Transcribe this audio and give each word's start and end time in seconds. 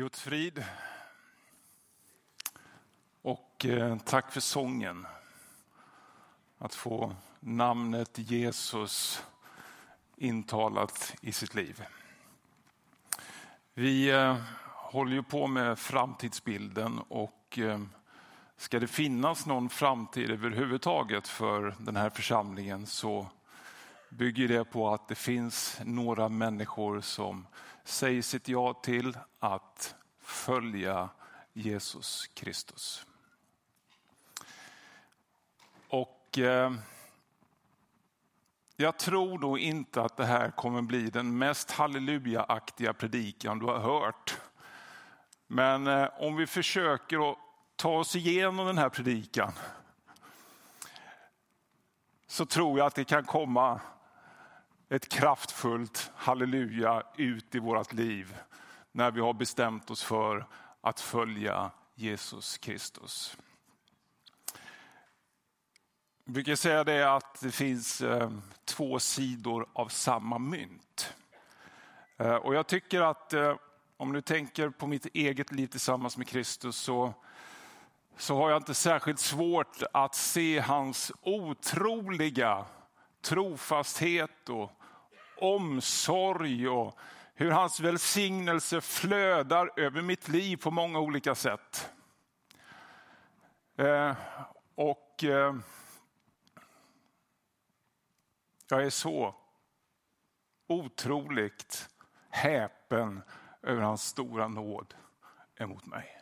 Guds 0.00 0.20
frid. 0.20 0.64
Och 3.22 3.66
eh, 3.66 3.98
tack 3.98 4.32
för 4.32 4.40
sången. 4.40 5.06
Att 6.58 6.74
få 6.74 7.14
namnet 7.40 8.10
Jesus 8.14 9.22
intalat 10.16 11.14
i 11.20 11.32
sitt 11.32 11.54
liv. 11.54 11.84
Vi 13.74 14.10
eh, 14.10 14.36
håller 14.66 15.12
ju 15.12 15.22
på 15.22 15.46
med 15.46 15.78
framtidsbilden 15.78 16.98
och 16.98 17.58
eh, 17.58 17.80
ska 18.56 18.80
det 18.80 18.88
finnas 18.88 19.46
någon 19.46 19.68
framtid 19.68 20.30
överhuvudtaget 20.30 21.28
för 21.28 21.74
den 21.78 21.96
här 21.96 22.10
församlingen 22.10 22.86
så 22.86 23.26
bygger 24.10 24.48
det 24.48 24.64
på 24.64 24.94
att 24.94 25.08
det 25.08 25.14
finns 25.14 25.80
några 25.84 26.28
människor 26.28 27.00
som 27.00 27.46
säger 27.84 28.22
sitt 28.22 28.48
ja 28.48 28.74
till 28.74 29.18
att 29.38 29.94
följa 30.20 31.08
Jesus 31.52 32.26
Kristus. 32.26 33.06
Och 35.88 36.38
eh, 36.38 36.72
jag 38.76 38.98
tror 38.98 39.38
nog 39.38 39.58
inte 39.58 40.02
att 40.02 40.16
det 40.16 40.26
här 40.26 40.50
kommer 40.50 40.82
bli 40.82 41.10
den 41.10 41.38
mest 41.38 41.70
halleluja-aktiga 41.70 42.92
predikan 42.92 43.58
du 43.58 43.66
har 43.66 43.78
hört. 43.78 44.38
Men 45.46 45.86
eh, 45.86 46.08
om 46.18 46.36
vi 46.36 46.46
försöker 46.46 47.30
att 47.30 47.38
ta 47.76 47.98
oss 47.98 48.16
igenom 48.16 48.66
den 48.66 48.78
här 48.78 48.88
predikan 48.88 49.52
så 52.26 52.46
tror 52.46 52.78
jag 52.78 52.86
att 52.86 52.94
det 52.94 53.04
kan 53.04 53.24
komma 53.24 53.80
ett 54.90 55.08
kraftfullt 55.08 56.10
halleluja 56.14 57.02
ut 57.16 57.54
i 57.54 57.58
vårt 57.58 57.92
liv 57.92 58.36
när 58.92 59.10
vi 59.10 59.20
har 59.20 59.32
bestämt 59.32 59.90
oss 59.90 60.02
för 60.02 60.46
att 60.80 61.00
följa 61.00 61.70
Jesus 61.94 62.58
Kristus. 62.58 63.36
Jag 66.24 66.34
brukar 66.34 66.54
säga 66.54 66.84
det 66.84 67.14
att 67.14 67.40
det 67.40 67.50
finns 67.50 68.00
eh, 68.00 68.30
två 68.64 68.98
sidor 68.98 69.66
av 69.72 69.88
samma 69.88 70.38
mynt. 70.38 71.14
Eh, 72.16 72.34
och 72.34 72.54
jag 72.54 72.66
tycker 72.66 73.00
att 73.00 73.32
eh, 73.32 73.56
om 73.96 74.12
du 74.12 74.20
tänker 74.20 74.70
på 74.70 74.86
mitt 74.86 75.06
eget 75.06 75.52
liv 75.52 75.66
tillsammans 75.66 76.16
med 76.16 76.28
Kristus 76.28 76.76
så, 76.76 77.14
så 78.16 78.36
har 78.36 78.50
jag 78.50 78.56
inte 78.56 78.74
särskilt 78.74 79.20
svårt 79.20 79.82
att 79.92 80.14
se 80.14 80.60
hans 80.60 81.12
otroliga 81.22 82.64
trofasthet 83.22 84.48
och 84.48 84.72
omsorg 85.40 86.68
och 86.68 86.98
hur 87.34 87.50
hans 87.50 87.80
välsignelse 87.80 88.80
flödar 88.80 89.70
över 89.76 90.02
mitt 90.02 90.28
liv 90.28 90.56
på 90.56 90.70
många 90.70 90.98
olika 90.98 91.34
sätt. 91.34 91.90
Eh, 93.76 94.16
och 94.74 95.24
eh, 95.24 95.54
jag 98.68 98.84
är 98.84 98.90
så 98.90 99.34
otroligt 100.66 101.88
häpen 102.30 103.22
över 103.62 103.82
hans 103.82 104.04
stora 104.04 104.48
nåd 104.48 104.94
emot 105.56 105.86
mig. 105.86 106.20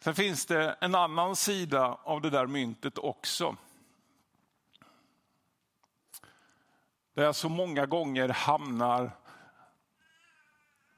Sen 0.00 0.14
finns 0.14 0.46
det 0.46 0.76
en 0.80 0.94
annan 0.94 1.36
sida 1.36 1.98
av 2.02 2.20
det 2.20 2.30
där 2.30 2.46
myntet 2.46 2.98
också. 2.98 3.56
Där 7.16 7.22
jag 7.24 7.36
så 7.36 7.48
många 7.48 7.86
gånger 7.86 8.28
hamnar 8.28 9.10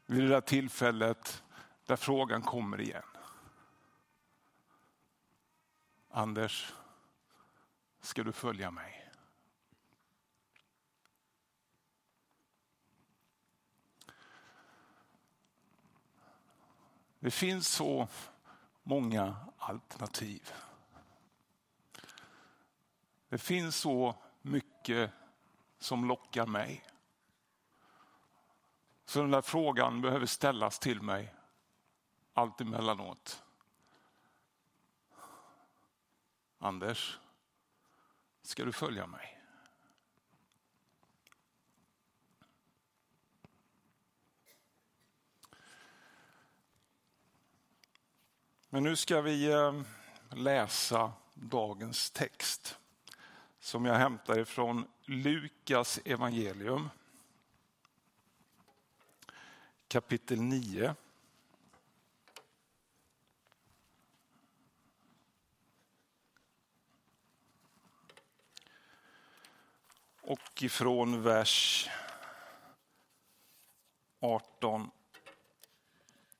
vid 0.07 0.23
det 0.23 0.29
där 0.29 0.41
tillfället 0.41 1.43
där 1.87 1.97
frågan 1.97 2.43
kommer 2.43 2.81
igen. 2.81 3.03
Anders, 6.11 6.75
ska 8.01 8.23
du 8.23 8.33
följa 8.33 8.71
mig? 8.71 9.11
Det 17.19 17.31
finns 17.31 17.69
så 17.69 18.09
många 18.83 19.37
alternativ. 19.59 20.53
Det 23.29 23.39
finns 23.39 23.77
så 23.77 24.15
mycket 24.43 25.13
som 25.79 26.09
lockar 26.09 26.47
mig. 26.47 26.85
Så 29.05 29.21
den 29.21 29.31
där 29.31 29.43
frågan 29.43 30.01
behöver 30.01 30.27
ställas 30.27 30.79
till 30.79 31.03
mig 31.03 31.35
allt 32.33 32.61
emellanåt. 32.61 33.43
Anders, 36.59 37.19
ska 38.43 38.65
du 38.65 38.73
följa 38.73 39.07
mig? 39.07 39.39
Men 48.71 48.83
nu 48.83 48.97
ska 48.97 49.21
vi 49.21 49.53
eh, 49.53 49.81
läsa 50.31 51.13
dagens 51.35 52.11
text 52.11 52.79
som 53.61 53.85
jag 53.85 53.95
hämtar 53.95 54.39
ifrån 54.39 54.87
Lukas 55.11 56.01
evangelium. 56.05 56.91
Kapitel 59.89 60.41
9. 60.41 60.95
Och 70.21 70.63
ifrån 70.63 71.23
vers 71.23 71.89
18 74.21 74.91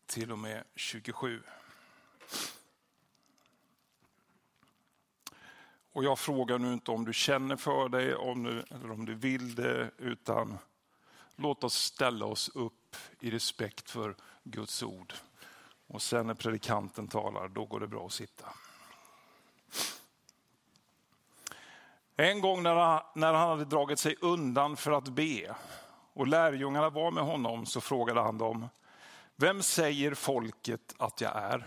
till 0.07 0.33
och 0.33 0.39
med 0.39 0.65
27. 0.75 1.43
Och 5.99 6.05
jag 6.05 6.19
frågar 6.19 6.59
nu 6.59 6.73
inte 6.73 6.91
om 6.91 7.05
du 7.05 7.13
känner 7.13 7.57
för 7.57 7.89
dig 7.89 8.15
om 8.15 8.43
du, 8.43 8.65
eller 8.71 8.91
om 8.91 9.05
du 9.05 9.15
vill 9.15 9.55
det, 9.55 9.91
utan 9.99 10.59
låt 11.37 11.65
oss 11.65 11.75
ställa 11.75 12.27
oss 12.27 12.51
upp 12.55 12.97
i 13.21 13.31
respekt 13.31 13.91
för 13.91 14.17
Guds 14.45 14.83
ord. 14.83 15.15
Och 15.87 16.03
sen 16.03 16.27
när 16.27 16.35
predikanten 16.35 17.09
talar, 17.09 17.49
då 17.49 17.65
går 17.65 17.81
det 17.81 17.87
bra 17.87 18.07
att 18.07 18.13
sitta. 18.13 18.47
En 22.17 22.41
gång 22.41 22.63
när 22.63 22.75
han, 22.75 23.03
när 23.15 23.33
han 23.33 23.49
hade 23.49 23.65
dragit 23.65 23.99
sig 23.99 24.17
undan 24.21 24.77
för 24.77 24.93
att 24.93 25.09
be 25.09 25.55
och 26.13 26.27
lärjungarna 26.27 26.91
var 26.91 27.11
med 27.11 27.25
honom 27.25 27.67
så 27.67 27.81
frågade 27.81 28.21
han 28.21 28.39
dem, 28.39 28.69
vem 29.37 29.63
säger 29.63 30.15
folket 30.15 30.95
att 30.99 31.21
jag 31.21 31.37
är? 31.37 31.67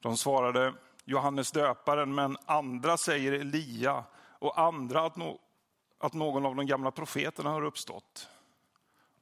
De 0.00 0.16
svarade, 0.16 0.74
Johannes 1.10 1.52
döparen, 1.52 2.14
men 2.14 2.36
andra 2.46 2.96
säger 2.96 3.32
Elia 3.32 4.04
och 4.38 4.60
andra 4.60 5.06
att, 5.06 5.16
no 5.16 5.40
att 5.98 6.12
någon 6.12 6.46
av 6.46 6.56
de 6.56 6.66
gamla 6.66 6.90
profeterna 6.90 7.50
har 7.50 7.62
uppstått. 7.62 8.28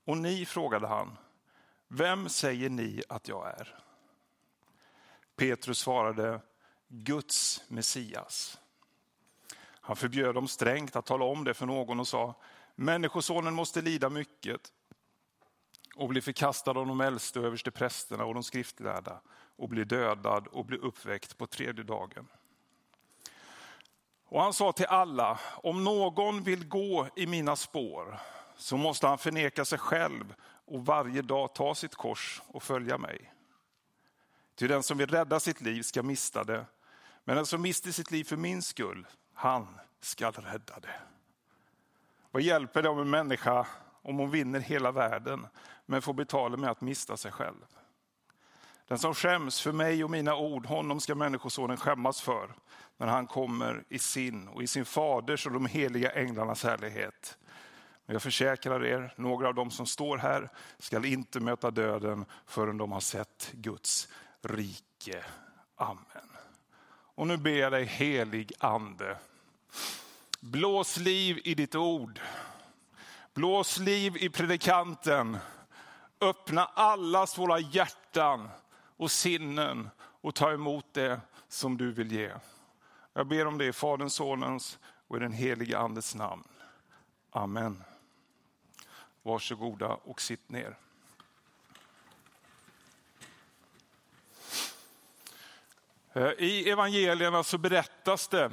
Och 0.05 0.17
ni, 0.17 0.47
frågade 0.47 0.87
han, 0.87 1.17
vem 1.89 2.29
säger 2.29 2.71
ni 2.71 3.03
att 3.09 3.29
jag 3.29 3.47
är? 3.47 3.79
Petrus 5.37 5.79
svarade, 5.79 6.41
Guds 6.89 7.63
Messias. 7.69 8.59
Han 9.61 9.97
förbjöd 9.97 10.35
dem 10.35 10.49
strängt 10.49 10.97
att 10.97 11.07
tala 11.07 11.25
om 11.25 11.45
det 11.45 11.55
för 11.55 11.67
någon 11.67 12.01
och 12.01 12.09
sa, 12.09 12.35
Människosonen 12.75 13.55
måste 13.55 13.83
lida 13.83 14.11
mycket 14.11 14.73
och 15.97 16.09
bli 16.09 16.21
förkastad 16.21 16.71
av 16.71 16.87
de 16.87 17.01
äldste 17.01 17.41
och 17.41 17.47
översteprästerna 17.47 18.25
och 18.25 18.35
de 18.35 18.43
skriftlärda 18.43 19.21
och 19.59 19.69
bli 19.69 19.85
dödad 19.85 20.47
och 20.47 20.65
bli 20.65 20.79
uppväckt 20.79 21.39
på 21.39 21.47
tredje 21.47 21.85
dagen. 21.85 22.29
Och 24.25 24.43
han 24.43 24.53
sa 24.53 24.73
till 24.73 24.87
alla, 24.87 25.41
om 25.63 25.85
någon 25.85 26.43
vill 26.43 26.69
gå 26.69 27.09
i 27.17 27.27
mina 27.27 27.57
spår 27.57 28.19
så 28.57 28.77
måste 28.77 29.07
han 29.07 29.19
förneka 29.19 29.65
sig 29.65 29.79
själv 29.79 30.35
och 30.65 30.87
varje 30.87 31.23
dag 31.23 31.55
ta 31.55 31.75
sitt 31.75 31.95
kors 31.95 32.43
och 32.47 32.63
följa 32.63 32.99
mig. 32.99 33.33
Ty 34.55 34.69
den 34.69 34.83
som 34.83 34.99
vill 34.99 35.11
rädda 35.11 35.41
sitt 35.41 35.61
liv 35.61 35.83
ska 35.83 36.03
mista 36.03 36.45
det, 36.45 36.67
men 37.25 37.37
den 37.37 37.47
som 37.47 37.63
mister 37.63 37.91
sitt 37.91 38.11
liv 38.11 38.25
för 38.25 38.37
min 38.37 38.63
skull, 38.63 39.07
han 39.35 39.79
ska 40.01 40.31
rädda 40.31 40.81
det. 40.81 41.01
Vad 42.31 42.43
hjälper 42.43 42.83
det 42.83 42.89
om 42.89 42.99
en 42.99 43.11
människa 43.11 43.67
om 44.03 44.19
hon 44.19 44.31
vinner 44.31 44.61
hela 44.61 44.93
världen 44.93 45.47
men 45.87 46.03
får 46.03 46.13
betala 46.13 46.57
med 46.57 46.71
att 46.71 46.81
mista 46.81 47.17
sig 47.17 47.33
själv? 47.33 47.67
Den 48.89 48.99
som 48.99 49.15
skäms 49.15 49.61
för 49.61 49.73
mig 49.73 50.05
och 50.05 50.11
mina 50.11 50.37
ord, 50.37 50.67
honom 50.67 51.01
ska 51.01 51.15
Människosonen 51.15 51.77
skämmas 51.77 52.21
för 52.21 52.55
när 52.97 53.07
han 53.07 53.27
kommer 53.27 53.85
i 53.89 53.99
sin 53.99 54.49
och 54.49 54.63
i 54.63 54.67
sin 54.67 54.85
faders 54.85 55.47
och 55.47 55.53
de 55.53 55.67
heliga 55.67 56.13
änglarnas 56.13 56.65
härlighet. 56.65 57.39
Men 58.07 58.15
Jag 58.15 58.23
försäkrar 58.23 58.85
er, 58.85 59.15
några 59.17 59.49
av 59.49 59.55
dem 59.55 59.71
som 59.71 59.87
står 59.87 60.19
här 60.19 60.49
skall 60.79 61.05
inte 61.05 61.41
möta 61.41 61.71
döden 61.71 62.25
förrän 62.47 62.79
de 62.79 62.93
har 62.93 63.01
sett 63.01 63.51
Guds 63.53 64.09
rike. 64.43 65.25
Amen. 65.77 66.29
Och 67.15 67.27
nu 67.27 67.37
ber 67.37 67.51
jag 67.51 67.73
dig 67.73 67.85
helig 67.85 68.53
ande, 68.59 69.17
blås 70.41 70.97
liv 70.97 71.41
i 71.45 71.55
ditt 71.55 71.75
ord. 71.75 72.21
Blås 73.35 73.79
liv 73.79 74.17
i 74.17 74.29
predikanten. 74.29 75.39
Öppna 76.21 76.65
allas 76.65 77.39
våra 77.39 77.59
hjärtan 77.59 78.49
och 78.99 79.11
sinnen 79.11 79.91
och 80.01 80.35
ta 80.35 80.53
emot 80.53 80.87
det 80.93 81.21
som 81.49 81.77
du 81.77 81.93
vill 81.93 82.13
ge. 82.13 82.31
Jag 83.13 83.27
ber 83.27 83.47
om 83.47 83.59
det 83.59 83.65
i 83.65 83.73
Faderns, 83.73 84.15
Sonens 84.15 84.79
och 85.09 85.17
i 85.17 85.21
den 85.21 85.33
helige 85.33 85.79
Andes 85.79 86.15
namn. 86.15 86.45
Amen. 87.31 87.85
Varsågoda 89.23 89.89
och 89.89 90.21
sitt 90.21 90.51
ner. 90.51 90.77
Eh, 96.13 96.31
I 96.39 96.71
evangelierna 96.71 97.43
så 97.43 97.59
berättas 97.59 98.29
det 98.29 98.51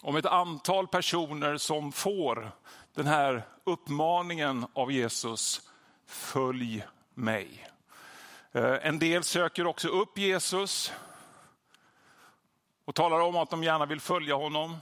om 0.00 0.16
ett 0.16 0.26
antal 0.26 0.88
personer 0.88 1.56
som 1.56 1.92
får 1.92 2.52
den 2.94 3.06
här 3.06 3.46
uppmaningen 3.64 4.66
av 4.72 4.92
Jesus, 4.92 5.70
följ 6.06 6.86
mig. 7.14 7.69
Eh, 8.52 8.86
en 8.86 8.98
del 8.98 9.24
söker 9.24 9.66
också 9.66 9.88
upp 9.88 10.18
Jesus 10.18 10.92
och 12.84 12.94
talar 12.94 13.20
om 13.20 13.36
att 13.36 13.50
de 13.50 13.62
gärna 13.64 13.86
vill 13.86 14.00
följa 14.00 14.34
honom. 14.34 14.76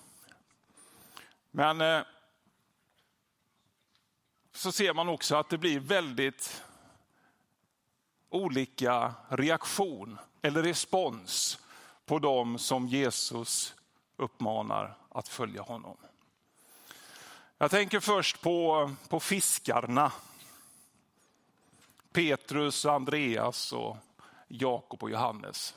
Men 1.51 1.81
eh, 1.81 2.01
så 4.53 4.73
ser 4.73 4.95
man 4.95 5.09
också 5.09 5.37
att 5.37 5.49
det 5.49 5.59
blir 5.59 5.81
väldigt 5.81 6.63
olika 8.29 9.15
reaktion 9.29 10.19
eller 10.43 10.63
respons 10.63 11.59
på 12.07 12.19
dem 12.19 12.59
som 12.59 12.89
Jesus 12.89 13.75
uppmanar 14.17 14.97
att 15.09 15.29
följa 15.29 15.63
honom. 15.63 15.97
Jag 17.59 17.71
tänker 17.71 18.01
först 18.01 18.41
på, 18.41 18.91
på 19.09 19.21
fiskarna. 19.21 20.13
Petrus, 22.19 22.87
Andreas, 22.87 23.73
och 23.73 23.97
Jakob 24.49 25.03
och 25.03 25.11
Johannes. 25.11 25.75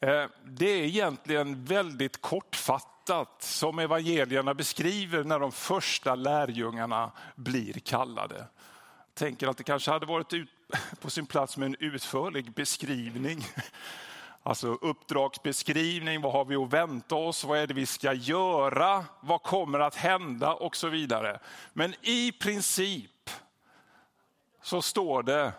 Eh, 0.00 0.24
det 0.44 0.66
är 0.66 0.84
egentligen 0.84 1.64
väldigt 1.64 2.20
kortfattat 2.20 3.42
som 3.42 3.78
evangelierna 3.78 4.54
beskriver 4.54 5.24
när 5.24 5.38
de 5.38 5.52
första 5.52 6.14
lärjungarna 6.14 7.12
blir 7.34 7.72
kallade. 7.72 8.36
Jag 8.36 9.14
tänker 9.14 9.48
att 9.48 9.56
det 9.56 9.64
kanske 9.64 9.90
hade 9.90 10.06
varit 10.06 10.32
på 11.00 11.10
sin 11.10 11.26
plats 11.26 11.56
med 11.56 11.66
en 11.66 11.76
utförlig 11.78 12.52
beskrivning 12.52 13.44
Alltså 14.44 14.68
uppdragsbeskrivning, 14.68 16.20
vad 16.20 16.32
har 16.32 16.44
vi 16.44 16.56
att 16.56 16.72
vänta 16.72 17.14
oss, 17.14 17.44
vad 17.44 17.58
är 17.58 17.66
det 17.66 17.74
vi 17.74 17.86
ska 17.86 18.12
göra, 18.12 19.04
vad 19.20 19.42
kommer 19.42 19.78
att 19.78 19.94
hända 19.94 20.54
och 20.54 20.76
så 20.76 20.88
vidare. 20.88 21.38
Men 21.72 21.94
i 22.02 22.32
princip 22.32 23.11
så 24.62 24.82
står 24.82 25.22
det 25.22 25.52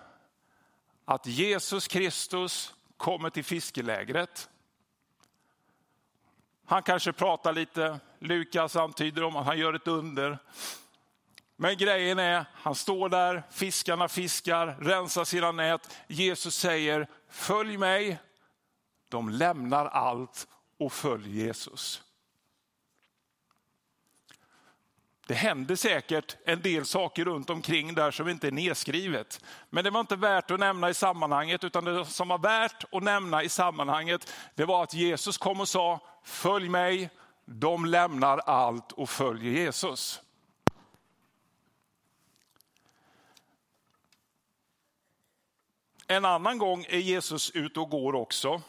att 1.06 1.26
Jesus 1.26 1.88
Kristus 1.88 2.74
kommer 2.98 3.30
till 3.30 3.44
fiskelägret. 3.44 4.50
Han 6.66 6.84
kanske 6.84 7.14
pratar 7.14 7.54
lite, 7.54 8.00
Lukas 8.20 8.76
antyder 8.76 9.24
om 9.24 9.36
att 9.36 9.46
han 9.46 9.60
gör 9.60 9.74
ett 9.74 9.88
under. 9.88 10.38
Men 11.56 11.78
grejen 11.78 12.20
är, 12.20 12.46
han 12.54 12.76
står 12.76 13.10
där, 13.10 13.44
fiskarna 13.52 14.08
fiskar, 14.08 14.78
rensar 14.80 15.26
sina 15.26 15.52
nät. 15.52 15.98
Jesus 16.08 16.56
säger, 16.56 17.08
följ 17.30 17.78
mig 17.78 18.20
de 19.10 19.30
lämnar 19.30 19.86
allt 19.86 20.48
och 20.80 20.94
följer 20.94 21.46
Jesus. 21.46 22.04
Det 25.28 25.34
händer 25.34 25.76
säkert 25.76 26.38
en 26.46 26.62
del 26.62 26.86
saker 26.86 27.26
runt 27.26 27.50
omkring 27.50 27.94
där 27.94 28.12
som 28.12 28.30
inte 28.30 28.48
är 28.48 28.52
nedskrivet. 28.52 29.42
Men 29.70 29.84
det 29.84 29.90
var 29.90 30.00
inte 30.00 30.16
värt 30.16 30.52
att 30.52 30.60
nämna 30.60 30.90
i 30.90 30.94
sammanhanget, 30.94 31.64
utan 31.64 31.86
det 31.86 32.06
som 32.06 32.28
var 32.28 32.38
värt 32.38 32.84
att 32.92 33.04
nämna 33.04 33.44
i 33.44 33.50
sammanhanget, 33.50 34.34
det 34.56 34.66
var 34.66 34.84
att 34.84 34.94
Jesus 34.94 35.38
kom 35.38 35.62
och 35.62 35.68
sa, 35.68 36.00
följ 36.24 36.70
mig. 36.70 37.10
De 37.46 37.86
lämnar 37.86 38.38
allt 38.38 38.92
och 38.92 39.10
följer 39.10 39.52
Jesus. 39.52 40.22
En 46.08 46.26
annan 46.26 46.58
gång 46.58 46.86
är 46.90 46.98
Jesus 46.98 47.52
ute 47.52 47.80
och 47.80 47.90
går 47.90 48.16
också. 48.16 48.62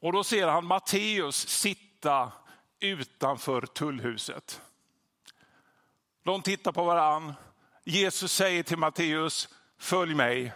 Och 0.00 0.12
då 0.12 0.24
ser 0.24 0.46
han 0.46 0.66
Matteus 0.66 1.48
sitta 1.48 2.32
utanför 2.80 3.66
tullhuset. 3.66 4.60
De 6.22 6.42
tittar 6.42 6.72
på 6.72 6.84
varann. 6.84 7.34
Jesus 7.84 8.32
säger 8.32 8.62
till 8.62 8.78
Matteus, 8.78 9.48
följ 9.78 10.14
mig. 10.14 10.52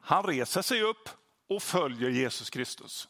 Han 0.00 0.24
reser 0.24 0.62
sig 0.62 0.82
upp 0.82 1.08
och 1.48 1.62
följer 1.62 2.10
Jesus 2.10 2.50
Kristus. 2.50 3.08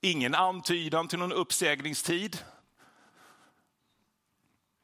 Ingen 0.00 0.34
antydan 0.34 1.08
till 1.08 1.18
någon 1.18 1.32
uppsägningstid. 1.32 2.38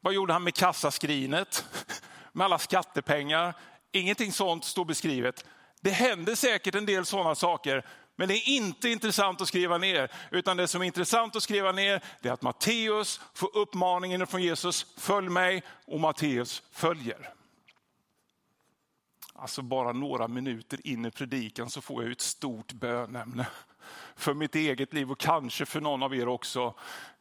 Vad 0.01 0.15
gjorde 0.15 0.33
han 0.33 0.45
med 0.45 0.55
kassaskrinet? 0.55 1.65
Med 2.33 2.45
alla 2.45 2.59
skattepengar? 2.59 3.55
Ingenting 3.93 4.33
sånt 4.33 4.65
står 4.65 4.85
beskrivet. 4.85 5.45
Det 5.81 5.91
händer 5.91 6.35
säkert 6.35 6.75
en 6.75 6.87
del 6.87 7.07
sådana 7.07 7.35
saker, 7.35 7.87
men 8.19 8.29
det 8.29 8.35
är 8.35 8.49
inte 8.49 8.89
intressant 8.89 9.41
att 9.41 9.49
skriva 9.49 9.79
ner, 9.79 10.13
utan 10.31 10.57
det 10.57 10.69
som 10.69 10.83
är 10.83 10.87
intressant 10.87 11.37
att 11.37 11.43
skriva 11.43 11.73
ner 11.73 12.03
är 12.23 12.31
att 12.31 12.43
Matteus 12.43 13.21
får 13.35 13.57
uppmaningen 13.57 14.27
från 14.27 14.43
Jesus, 14.43 14.87
följ 14.97 15.29
mig, 15.29 15.63
och 15.87 16.01
Matteus 16.01 16.63
följer. 16.73 17.35
Alltså 19.35 19.63
bara 19.63 19.93
några 19.93 20.29
minuter 20.29 20.87
in 20.87 21.05
i 21.05 21.11
predikan 21.11 21.71
så 21.71 21.81
får 21.81 22.03
jag 22.03 22.13
ett 22.13 22.21
stort 22.21 22.73
bönämne 22.73 23.47
för 24.17 24.35
mitt 24.35 24.55
eget 24.55 24.93
liv 24.93 25.11
och 25.11 25.19
kanske 25.19 25.67
för 25.67 25.81
någon 25.81 26.03
av 26.03 26.15
er 26.15 26.29
också. 26.29 26.75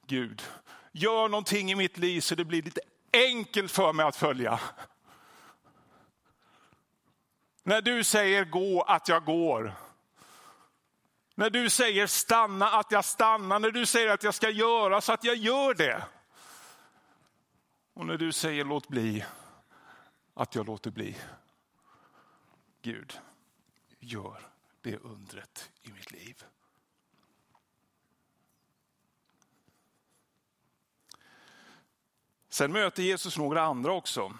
Gud, 0.07 0.43
gör 0.91 1.29
någonting 1.29 1.71
i 1.71 1.75
mitt 1.75 1.97
liv 1.97 2.21
så 2.21 2.35
det 2.35 2.45
blir 2.45 2.61
lite 2.61 2.81
enkelt 3.13 3.71
för 3.71 3.93
mig 3.93 4.05
att 4.05 4.15
följa. 4.15 4.59
När 7.63 7.81
du 7.81 8.03
säger 8.03 8.45
gå, 8.45 8.81
att 8.81 9.07
jag 9.07 9.25
går. 9.25 9.86
När 11.39 11.49
du 11.49 11.69
säger 11.69 12.07
stanna, 12.07 12.69
att 12.69 12.91
jag 12.91 13.05
stannar. 13.05 13.59
När 13.59 13.71
du 13.71 13.85
säger 13.85 14.13
att 14.13 14.23
jag 14.23 14.33
ska 14.33 14.49
göra 14.49 15.01
så 15.01 15.13
att 15.13 15.23
jag 15.23 15.35
gör 15.35 15.73
det. 15.73 16.03
Och 17.93 18.05
när 18.05 18.17
du 18.17 18.31
säger 18.31 18.65
låt 18.65 18.87
bli, 18.87 19.25
att 20.33 20.55
jag 20.55 20.65
låter 20.65 20.91
bli. 20.91 21.17
Gud, 22.81 23.19
gör 23.99 24.41
det 24.81 24.97
undret 24.97 25.71
i 25.81 25.91
mitt 25.91 26.11
liv. 26.11 26.43
Sen 32.49 32.71
möter 32.71 33.03
Jesus 33.03 33.37
några 33.37 33.61
andra 33.61 33.93
också. 33.93 34.37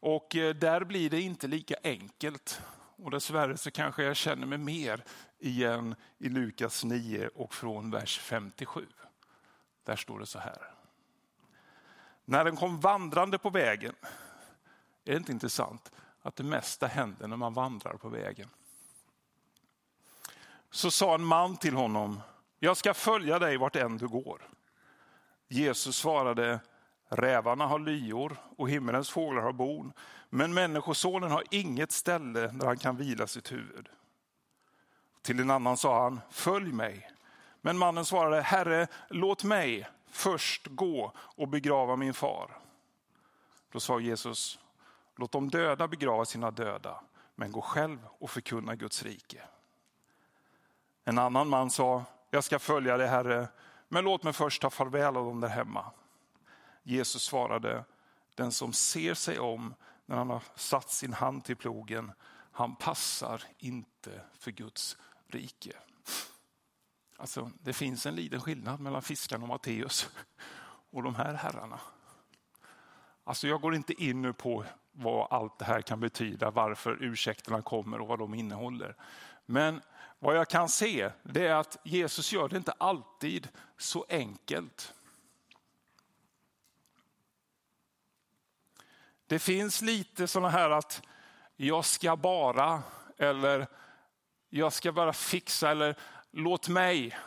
Och 0.00 0.36
eh, 0.36 0.54
där 0.54 0.84
blir 0.84 1.10
det 1.10 1.20
inte 1.20 1.46
lika 1.46 1.76
enkelt. 1.84 2.60
Och 2.96 3.10
dessvärre 3.10 3.56
så 3.56 3.70
kanske 3.70 4.02
jag 4.02 4.16
känner 4.16 4.46
mig 4.46 4.58
mer 4.58 5.04
igen 5.38 5.94
i 6.18 6.28
Lukas 6.28 6.84
9 6.84 7.28
och 7.34 7.54
från 7.54 7.90
vers 7.90 8.18
57. 8.18 8.86
Där 9.84 9.96
står 9.96 10.18
det 10.18 10.26
så 10.26 10.38
här. 10.38 10.74
När 12.24 12.44
den 12.44 12.56
kom 12.56 12.80
vandrande 12.80 13.38
på 13.38 13.50
vägen, 13.50 13.94
är 15.04 15.12
det 15.12 15.16
inte 15.16 15.32
intressant 15.32 15.92
att 16.22 16.36
det 16.36 16.44
mesta 16.44 16.86
händer 16.86 17.28
när 17.28 17.36
man 17.36 17.54
vandrar 17.54 17.94
på 17.94 18.08
vägen? 18.08 18.48
Så 20.70 20.90
sa 20.90 21.14
en 21.14 21.24
man 21.24 21.56
till 21.56 21.74
honom, 21.74 22.20
jag 22.58 22.76
ska 22.76 22.94
följa 22.94 23.38
dig 23.38 23.56
vart 23.56 23.76
än 23.76 23.98
du 23.98 24.08
går. 24.08 24.48
Jesus 25.48 25.96
svarade, 25.96 26.60
rävarna 27.08 27.66
har 27.66 27.78
lyor 27.78 28.36
och 28.56 28.70
himmelens 28.70 29.10
fåglar 29.10 29.42
har 29.42 29.52
bon, 29.52 29.92
men 30.30 30.54
människosonen 30.54 31.30
har 31.30 31.44
inget 31.50 31.92
ställe 31.92 32.48
där 32.48 32.66
han 32.66 32.78
kan 32.78 32.96
vila 32.96 33.26
sitt 33.26 33.52
huvud. 33.52 33.88
Till 35.22 35.40
en 35.40 35.50
annan 35.50 35.76
sa 35.76 36.02
han, 36.02 36.20
följ 36.30 36.72
mig. 36.72 37.10
Men 37.60 37.78
mannen 37.78 38.04
svarade, 38.04 38.40
Herre, 38.40 38.86
låt 39.08 39.44
mig 39.44 39.88
först 40.10 40.66
gå 40.66 41.12
och 41.16 41.48
begrava 41.48 41.96
min 41.96 42.14
far. 42.14 42.58
Då 43.72 43.80
sa 43.80 44.00
Jesus, 44.00 44.58
låt 45.16 45.32
de 45.32 45.48
döda 45.50 45.88
begrava 45.88 46.24
sina 46.24 46.50
döda, 46.50 47.00
men 47.34 47.52
gå 47.52 47.60
själv 47.60 47.98
och 48.18 48.30
förkunna 48.30 48.74
Guds 48.74 49.02
rike. 49.02 49.42
En 51.04 51.18
annan 51.18 51.48
man 51.48 51.70
sa, 51.70 52.04
jag 52.30 52.44
ska 52.44 52.58
följa 52.58 52.96
dig 52.96 53.08
Herre, 53.08 53.48
Men 53.88 54.04
låt 54.04 54.22
mig 54.22 54.32
först 54.32 54.62
ta 54.62 54.70
farväl 54.70 55.16
av 55.16 55.24
dem 55.24 55.40
där 55.40 55.48
hemma. 55.48 55.84
Jesus 56.82 57.22
svarade, 57.22 57.84
den 58.34 58.52
som 58.52 58.72
ser 58.72 59.14
sig 59.14 59.38
om 59.38 59.74
när 60.06 60.16
han 60.16 60.30
har 60.30 60.42
satt 60.54 60.90
sin 60.90 61.12
hand 61.12 61.44
till 61.44 61.56
plogen, 61.56 62.12
han 62.58 62.76
passar 62.76 63.42
inte 63.58 64.20
för 64.38 64.50
Guds 64.50 64.96
rike. 65.26 65.72
Alltså, 67.16 67.50
det 67.60 67.72
finns 67.72 68.06
en 68.06 68.14
liten 68.14 68.40
skillnad 68.40 68.80
mellan 68.80 69.02
fiskarna 69.02 69.42
och 69.42 69.48
Matteus 69.48 70.10
och 70.90 71.02
de 71.02 71.14
här 71.14 71.34
herrarna. 71.34 71.80
Alltså 73.24 73.48
jag 73.48 73.60
går 73.60 73.74
inte 73.74 74.02
in 74.02 74.22
nu 74.22 74.32
på 74.32 74.64
vad 74.92 75.28
allt 75.30 75.58
det 75.58 75.64
här 75.64 75.82
kan 75.82 76.00
betyda, 76.00 76.50
varför 76.50 77.02
ursäkterna 77.02 77.62
kommer 77.62 78.00
och 78.00 78.06
vad 78.06 78.18
de 78.18 78.34
innehåller. 78.34 78.96
Men 79.46 79.80
vad 80.18 80.36
jag 80.36 80.48
kan 80.48 80.68
se 80.68 81.10
det 81.22 81.46
är 81.46 81.54
att 81.54 81.76
Jesus 81.84 82.32
gör 82.32 82.48
det 82.48 82.56
inte 82.56 82.72
alltid 82.72 83.48
så 83.76 84.06
enkelt. 84.08 84.94
Det 89.26 89.38
finns 89.38 89.82
lite 89.82 90.26
sådana 90.26 90.48
här 90.48 90.70
att 90.70 91.02
jag 91.60 91.84
ska 91.84 92.16
bara 92.16 92.82
eller 93.18 93.66
jag 94.48 94.72
ska 94.72 94.92
bara 94.92 95.12
fixa 95.12 95.70
eller 95.70 95.94
låt 96.30 96.68
mig 96.68 97.18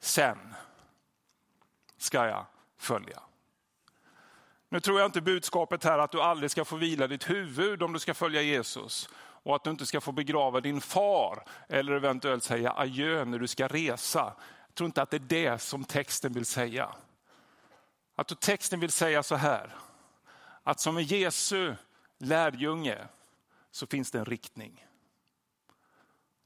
sen 0.00 0.54
ska 1.96 2.26
jag 2.26 2.46
följa. 2.78 3.20
Nu 4.68 4.80
tror 4.80 5.00
jag 5.00 5.08
inte 5.08 5.20
budskapet 5.20 5.84
här 5.84 5.98
att 5.98 6.12
du 6.12 6.22
aldrig 6.22 6.50
ska 6.50 6.64
få 6.64 6.76
vila 6.76 7.06
ditt 7.06 7.30
huvud 7.30 7.82
om 7.82 7.92
du 7.92 7.98
ska 7.98 8.14
följa 8.14 8.42
Jesus 8.42 9.08
och 9.16 9.56
att 9.56 9.64
du 9.64 9.70
inte 9.70 9.86
ska 9.86 10.00
få 10.00 10.12
begrava 10.12 10.60
din 10.60 10.80
far 10.80 11.44
eller 11.68 11.92
eventuellt 11.92 12.44
säga 12.44 12.72
adjö 12.76 13.24
när 13.24 13.38
du 13.38 13.46
ska 13.46 13.68
resa. 13.68 14.34
Jag 14.66 14.74
tror 14.74 14.86
inte 14.86 15.02
att 15.02 15.10
det 15.10 15.16
är 15.16 15.50
det 15.52 15.58
som 15.58 15.84
texten 15.84 16.32
vill 16.32 16.46
säga. 16.46 16.94
Att 18.14 18.40
texten 18.40 18.80
vill 18.80 18.92
säga 18.92 19.22
så 19.22 19.36
här, 19.36 19.74
att 20.62 20.80
som 20.80 20.96
en 20.96 21.04
Jesu 21.04 21.74
lärjunge 22.18 22.98
så 23.72 23.86
finns 23.86 24.10
det 24.10 24.18
en 24.18 24.24
riktning. 24.24 24.86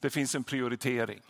Det 0.01 0.11
finns 0.11 0.35
en 0.35 0.45
prioritering 0.45 1.23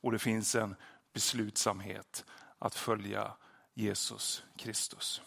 och 0.00 0.12
det 0.12 0.18
finns 0.18 0.54
en 0.54 0.76
beslutsamhet 1.12 2.24
att 2.58 2.74
följa 2.74 3.32
Jesus 3.74 4.44
Kristus. 4.56 5.22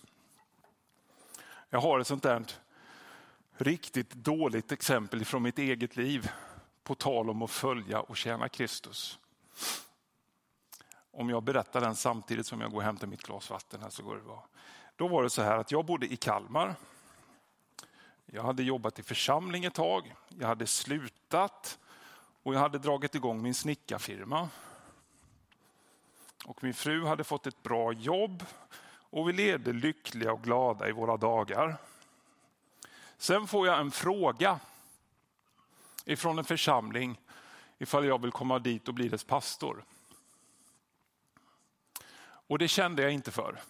Jag 1.70 1.82
har 1.82 2.00
ett 2.00 2.08
sånt 2.08 2.24
där 2.24 2.46
riktigt 3.58 4.14
dåligt 4.14 4.72
exempel 4.72 5.26
från 5.26 5.44
mitt 5.44 5.60
eget 5.60 5.96
liv 5.96 6.32
på 6.84 6.96
tal 6.96 7.30
om 7.30 7.42
att 7.42 7.52
följa 7.52 8.02
och 8.02 8.18
tjäna 8.18 8.50
Kristus. 8.50 9.20
Om 11.12 11.30
jag 11.30 11.44
berättar 11.44 11.82
den 11.82 11.96
samtidigt 11.96 12.48
som 12.48 12.62
jag 12.62 12.72
går 12.72 12.78
och 12.78 12.84
hämtar 12.84 13.08
mitt 13.08 13.24
glas 13.24 13.50
vatten 13.50 13.82
här 13.82 13.90
så 13.90 14.04
går 14.04 14.16
det 14.16 14.22
bra. 14.22 14.48
Då 14.96 15.08
var 15.08 15.24
det 15.24 15.30
så 15.30 15.42
här 15.42 15.58
att 15.58 15.72
jag 15.72 15.86
bodde 15.86 16.14
i 16.14 16.18
Kalmar. 16.18 16.76
Jag 18.26 18.44
hade 18.44 18.64
jobbat 18.64 19.00
i 19.00 19.04
församling 19.04 19.66
ett 19.66 19.74
tag. 19.74 20.16
Jag 20.30 20.48
hade 20.48 20.68
slutat 20.68 21.80
och 22.44 22.56
jag 22.56 22.60
hade 22.60 22.80
dragit 22.80 23.16
igång 23.16 23.42
min 23.42 23.54
snickarfirma. 23.54 24.50
Och 26.46 26.64
min 26.64 26.74
fru 26.74 27.06
hade 27.06 27.24
fått 27.24 27.48
ett 27.48 27.64
bra 27.64 27.94
jobb 27.94 28.46
och 28.88 29.30
vi 29.30 29.34
levde 29.34 29.74
lyckliga 29.74 30.34
och 30.34 30.44
glada 30.44 30.90
i 30.90 30.92
våra 30.92 31.18
dagar. 31.18 31.78
Sen 33.18 33.48
får 33.48 33.68
jag 33.68 33.80
en 33.80 33.92
fråga 33.92 34.60
ifrån 36.06 36.40
en 36.40 36.46
församling 36.46 37.22
ifall 37.78 38.06
jag 38.06 38.22
vill 38.22 38.32
komma 38.32 38.60
dit 38.60 38.88
och 38.88 38.94
bli 38.94 39.10
dess 39.10 39.24
pastor. 39.24 39.86
Och 42.48 42.60
det 42.60 42.68
kände 42.68 43.02
jag 43.02 43.12
inte 43.12 43.32
för. 43.32 43.62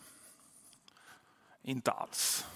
Inte 1.62 1.91
alls. 1.91 2.47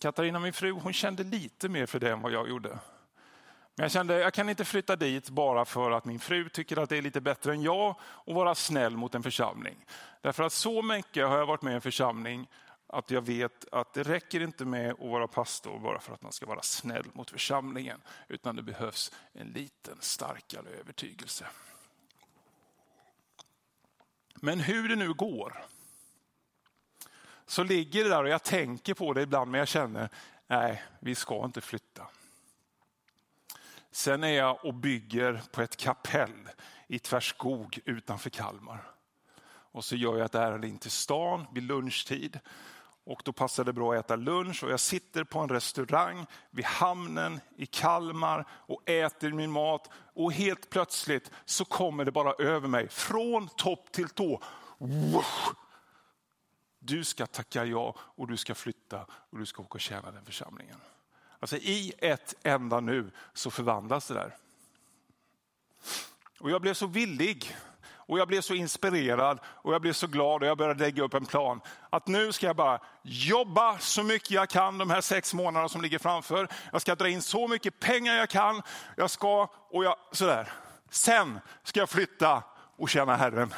Katarina, 0.00 0.38
min 0.40 0.52
fru, 0.52 0.70
hon 0.70 0.92
kände 0.92 1.24
lite 1.24 1.68
mer 1.68 1.86
för 1.86 2.00
det 2.00 2.10
än 2.10 2.22
vad 2.22 2.32
jag 2.32 2.48
gjorde. 2.48 2.68
Men 3.74 3.84
jag 3.84 3.90
kände 3.90 4.18
jag 4.18 4.34
kan 4.34 4.48
inte 4.48 4.64
flytta 4.64 4.96
dit 4.96 5.30
bara 5.30 5.64
för 5.64 5.90
att 5.90 6.04
min 6.04 6.18
fru 6.18 6.48
tycker 6.48 6.76
att 6.76 6.88
det 6.88 6.96
är 6.96 7.02
lite 7.02 7.20
bättre 7.20 7.52
än 7.52 7.62
jag 7.62 7.94
och 8.02 8.34
vara 8.34 8.54
snäll 8.54 8.96
mot 8.96 9.14
en 9.14 9.22
församling. 9.22 9.86
Därför 10.20 10.42
att 10.42 10.52
så 10.52 10.82
mycket 10.82 11.28
har 11.28 11.38
jag 11.38 11.46
varit 11.46 11.62
med 11.62 11.72
i 11.72 11.74
en 11.74 11.80
församling 11.80 12.48
att 12.86 13.10
jag 13.10 13.22
vet 13.22 13.64
att 13.72 13.92
det 13.92 14.02
räcker 14.02 14.40
inte 14.40 14.64
med 14.64 14.90
att 14.90 14.98
vara 14.98 15.28
pastor 15.28 15.78
bara 15.78 16.00
för 16.00 16.14
att 16.14 16.22
man 16.22 16.32
ska 16.32 16.46
vara 16.46 16.62
snäll 16.62 17.06
mot 17.12 17.30
församlingen, 17.30 18.00
utan 18.28 18.56
det 18.56 18.62
behövs 18.62 19.12
en 19.32 19.46
liten 19.46 19.96
starkare 20.00 20.68
övertygelse. 20.80 21.46
Men 24.34 24.60
hur 24.60 24.88
det 24.88 24.96
nu 24.96 25.12
går, 25.12 25.64
så 27.50 27.62
ligger 27.62 28.04
det 28.04 28.10
där 28.10 28.22
och 28.22 28.28
jag 28.28 28.42
tänker 28.42 28.94
på 28.94 29.12
det 29.12 29.22
ibland, 29.22 29.50
men 29.50 29.58
jag 29.58 29.68
känner, 29.68 30.08
nej, 30.46 30.82
vi 31.00 31.14
ska 31.14 31.44
inte 31.44 31.60
flytta. 31.60 32.06
Sen 33.90 34.24
är 34.24 34.28
jag 34.32 34.64
och 34.64 34.74
bygger 34.74 35.42
på 35.52 35.62
ett 35.62 35.76
kapell 35.76 36.48
i 36.86 36.98
Tvärskog 36.98 37.78
utanför 37.84 38.30
Kalmar. 38.30 38.90
Och 39.44 39.84
så 39.84 39.96
gör 39.96 40.16
jag 40.16 40.24
ett 40.24 40.34
ärende 40.34 40.68
in 40.68 40.78
till 40.78 40.90
stan 40.90 41.46
vid 41.52 41.62
lunchtid. 41.62 42.40
Och 43.04 43.22
då 43.24 43.32
passar 43.32 43.64
det 43.64 43.72
bra 43.72 43.92
att 43.92 44.04
äta 44.04 44.16
lunch 44.16 44.64
och 44.64 44.70
jag 44.70 44.80
sitter 44.80 45.24
på 45.24 45.38
en 45.38 45.48
restaurang 45.48 46.26
vid 46.50 46.64
hamnen 46.64 47.40
i 47.56 47.66
Kalmar 47.66 48.46
och 48.50 48.88
äter 48.88 49.32
min 49.32 49.50
mat. 49.50 49.90
Och 49.94 50.32
helt 50.32 50.70
plötsligt 50.70 51.30
så 51.44 51.64
kommer 51.64 52.04
det 52.04 52.12
bara 52.12 52.32
över 52.32 52.68
mig 52.68 52.88
från 52.88 53.48
topp 53.48 53.92
till 53.92 54.08
tå. 54.08 54.42
Du 56.82 57.04
ska 57.04 57.26
tacka 57.26 57.64
ja 57.64 57.94
och 57.98 58.28
du 58.28 58.36
ska 58.36 58.54
flytta 58.54 59.06
och 59.30 59.38
du 59.38 59.46
ska 59.46 59.62
åka 59.62 59.74
och 59.74 59.80
tjäna 59.80 60.10
den 60.10 60.24
församlingen. 60.24 60.80
Alltså 61.40 61.56
i 61.56 61.92
ett 61.98 62.34
enda 62.42 62.80
nu 62.80 63.10
så 63.32 63.50
förvandlas 63.50 64.08
det 64.08 64.14
där. 64.14 64.36
Och 66.40 66.50
jag 66.50 66.62
blev 66.62 66.74
så 66.74 66.86
villig 66.86 67.56
och 68.10 68.18
jag 68.18 68.28
blev 68.28 68.40
så 68.40 68.54
inspirerad 68.54 69.38
och 69.44 69.74
jag 69.74 69.80
blev 69.80 69.92
så 69.92 70.06
glad 70.06 70.42
och 70.42 70.48
jag 70.48 70.58
började 70.58 70.84
lägga 70.84 71.02
upp 71.02 71.14
en 71.14 71.26
plan. 71.26 71.60
Att 71.90 72.06
nu 72.06 72.32
ska 72.32 72.46
jag 72.46 72.56
bara 72.56 72.80
jobba 73.02 73.78
så 73.78 74.02
mycket 74.02 74.30
jag 74.30 74.48
kan 74.48 74.78
de 74.78 74.90
här 74.90 75.00
sex 75.00 75.34
månaderna 75.34 75.68
som 75.68 75.82
ligger 75.82 75.98
framför. 75.98 76.48
Jag 76.72 76.80
ska 76.80 76.94
dra 76.94 77.08
in 77.08 77.22
så 77.22 77.48
mycket 77.48 77.80
pengar 77.80 78.14
jag 78.14 78.30
kan. 78.30 78.62
Jag 78.96 79.10
ska, 79.10 79.48
och 79.70 79.84
jag, 79.84 79.96
sådär. 80.12 80.52
Sen 80.90 81.40
ska 81.62 81.80
jag 81.80 81.90
flytta 81.90 82.42
och 82.76 82.88
tjäna 82.88 83.16
Herren. 83.16 83.54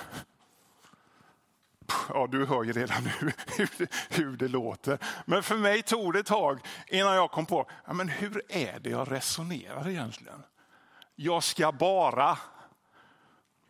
Ja, 2.09 2.29
du 2.31 2.47
hör 2.47 2.65
ju 2.65 2.73
redan 2.73 3.05
nu 3.21 3.33
hur, 3.47 3.89
hur 4.11 4.37
det 4.37 4.49
låter. 4.49 4.99
Men 5.25 5.43
för 5.43 5.57
mig 5.57 5.83
tog 5.83 6.13
det 6.13 6.19
ett 6.19 6.27
tag 6.27 6.61
innan 6.87 7.15
jag 7.15 7.31
kom 7.31 7.47
på, 7.47 7.71
ja, 7.87 7.93
men 7.93 8.09
hur 8.09 8.43
är 8.49 8.81
det 8.81 8.91
jag 8.91 9.13
resonerar 9.13 9.89
egentligen? 9.89 10.43
Jag 11.15 11.43
ska 11.43 11.73
bara 11.73 12.39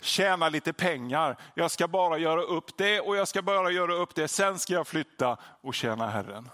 tjäna 0.01 0.49
lite 0.49 0.73
pengar. 0.73 1.37
Jag 1.55 1.71
ska 1.71 1.89
bara 1.89 2.19
göra 2.19 2.43
upp 2.43 2.77
det 2.77 3.01
och 3.01 3.17
jag 3.17 3.29
ska 3.29 3.43
bara 3.43 3.71
göra 3.71 3.95
upp 3.95 4.15
det. 4.15 4.29
Sen 4.29 4.59
ska 4.59 4.73
jag 4.73 4.87
flytta 4.87 5.37
och 5.61 5.75
tjäna 5.75 6.11
Herren. 6.11 6.49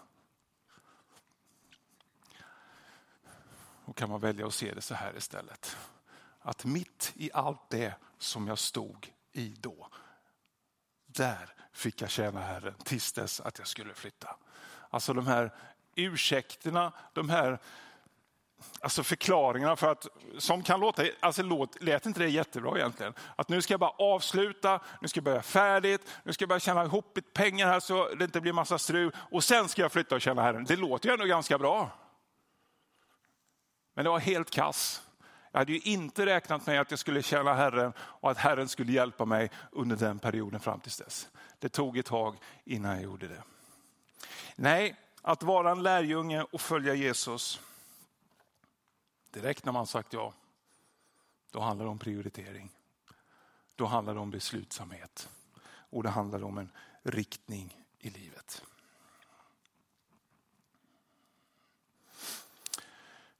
Då 3.86 3.92
kan 3.92 4.10
man 4.10 4.20
välja 4.20 4.46
att 4.46 4.54
se 4.54 4.74
det 4.74 4.80
så 4.80 4.94
här 4.94 5.16
istället. 5.16 5.76
Att 6.40 6.64
mitt 6.64 7.12
i 7.14 7.30
allt 7.34 7.70
det 7.70 7.94
som 8.18 8.46
jag 8.46 8.58
stod 8.58 9.12
i 9.32 9.56
då, 9.60 9.88
där 11.08 11.54
fick 11.72 12.02
jag 12.02 12.10
tjäna 12.10 12.40
Herren 12.40 12.74
tills 12.84 13.12
dess 13.12 13.40
att 13.40 13.58
jag 13.58 13.68
skulle 13.68 13.94
flytta. 13.94 14.36
Alltså 14.90 15.12
de 15.12 15.26
här 15.26 15.52
ursäkterna, 15.94 16.92
de 17.12 17.28
här 17.28 17.58
alltså 18.80 19.02
förklaringarna 19.02 19.76
för 19.76 19.92
att, 19.92 20.06
som 20.38 20.62
kan 20.62 20.80
låta, 20.80 21.02
alltså 21.20 21.42
låt, 21.42 21.82
lät 21.82 22.06
inte 22.06 22.20
det 22.20 22.28
jättebra 22.28 22.78
egentligen? 22.78 23.14
Att 23.36 23.48
nu 23.48 23.62
ska 23.62 23.72
jag 23.72 23.80
bara 23.80 23.90
avsluta, 23.98 24.80
nu 25.00 25.08
ska 25.08 25.18
jag 25.18 25.24
börja 25.24 25.42
färdigt, 25.42 26.00
nu 26.22 26.32
ska 26.32 26.42
jag 26.42 26.48
bara 26.48 26.60
tjäna 26.60 26.84
ihop 26.84 27.16
lite 27.16 27.30
pengar 27.30 27.66
här 27.66 27.80
så 27.80 28.14
det 28.14 28.24
inte 28.24 28.40
blir 28.40 28.52
massa 28.52 28.78
strul 28.78 29.16
och 29.30 29.44
sen 29.44 29.68
ska 29.68 29.82
jag 29.82 29.92
flytta 29.92 30.14
och 30.14 30.20
tjäna 30.20 30.42
Herren. 30.42 30.64
Det 30.64 30.76
låter 30.76 31.08
ju 31.08 31.12
ändå 31.12 31.24
ganska 31.24 31.58
bra. 31.58 31.90
Men 33.94 34.04
det 34.04 34.10
var 34.10 34.18
helt 34.18 34.50
kass. 34.50 35.02
Jag 35.58 35.60
hade 35.60 35.72
ju 35.72 35.80
inte 35.80 36.26
räknat 36.26 36.66
med 36.66 36.80
att 36.80 36.90
jag 36.90 37.00
skulle 37.00 37.22
tjäna 37.22 37.54
Herren 37.54 37.92
och 37.98 38.30
att 38.30 38.38
Herren 38.38 38.68
skulle 38.68 38.92
hjälpa 38.92 39.24
mig 39.24 39.50
under 39.72 39.96
den 39.96 40.18
perioden 40.18 40.60
fram 40.60 40.80
till 40.80 40.92
dess. 40.92 41.28
Det 41.58 41.68
tog 41.68 41.98
ett 41.98 42.06
tag 42.06 42.36
innan 42.64 42.92
jag 42.92 43.02
gjorde 43.02 43.28
det. 43.28 43.42
Nej, 44.56 44.96
att 45.22 45.42
vara 45.42 45.70
en 45.70 45.82
lärjunge 45.82 46.42
och 46.42 46.60
följa 46.60 46.94
Jesus, 46.94 47.60
direkt 49.30 49.64
när 49.64 49.72
man 49.72 49.86
sagt 49.86 50.12
ja, 50.12 50.32
då 51.50 51.60
handlar 51.60 51.84
det 51.84 51.90
om 51.90 51.98
prioritering. 51.98 52.70
Då 53.76 53.86
handlar 53.86 54.14
det 54.14 54.20
om 54.20 54.30
beslutsamhet 54.30 55.28
och 55.68 56.02
det 56.02 56.10
handlar 56.10 56.44
om 56.44 56.58
en 56.58 56.72
riktning 57.02 57.84
i 57.98 58.10
livet. 58.10 58.62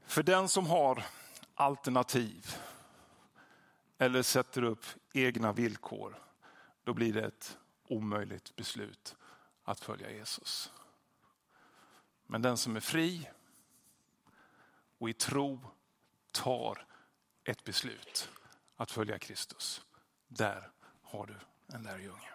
För 0.06 0.22
den 0.22 0.48
som 0.48 0.66
har 0.66 1.04
alternativ, 1.58 2.56
eller 3.98 4.22
sätter 4.22 4.62
upp 4.62 4.84
egna 5.12 5.52
villkor, 5.52 6.18
då 6.84 6.94
blir 6.94 7.12
det 7.12 7.26
ett 7.26 7.58
omöjligt 7.88 8.56
beslut 8.56 9.16
att 9.64 9.80
följa 9.80 10.10
Jesus. 10.10 10.72
Men 12.26 12.42
den 12.42 12.56
som 12.56 12.76
är 12.76 12.80
fri 12.80 13.30
och 14.98 15.08
i 15.08 15.12
tro 15.12 15.60
tar 16.32 16.86
ett 17.44 17.64
beslut 17.64 18.30
att 18.76 18.90
följa 18.90 19.18
Kristus, 19.18 19.82
där 20.28 20.70
har 21.02 21.26
du 21.26 21.36
en 21.76 21.82
lärjunge. 21.82 22.30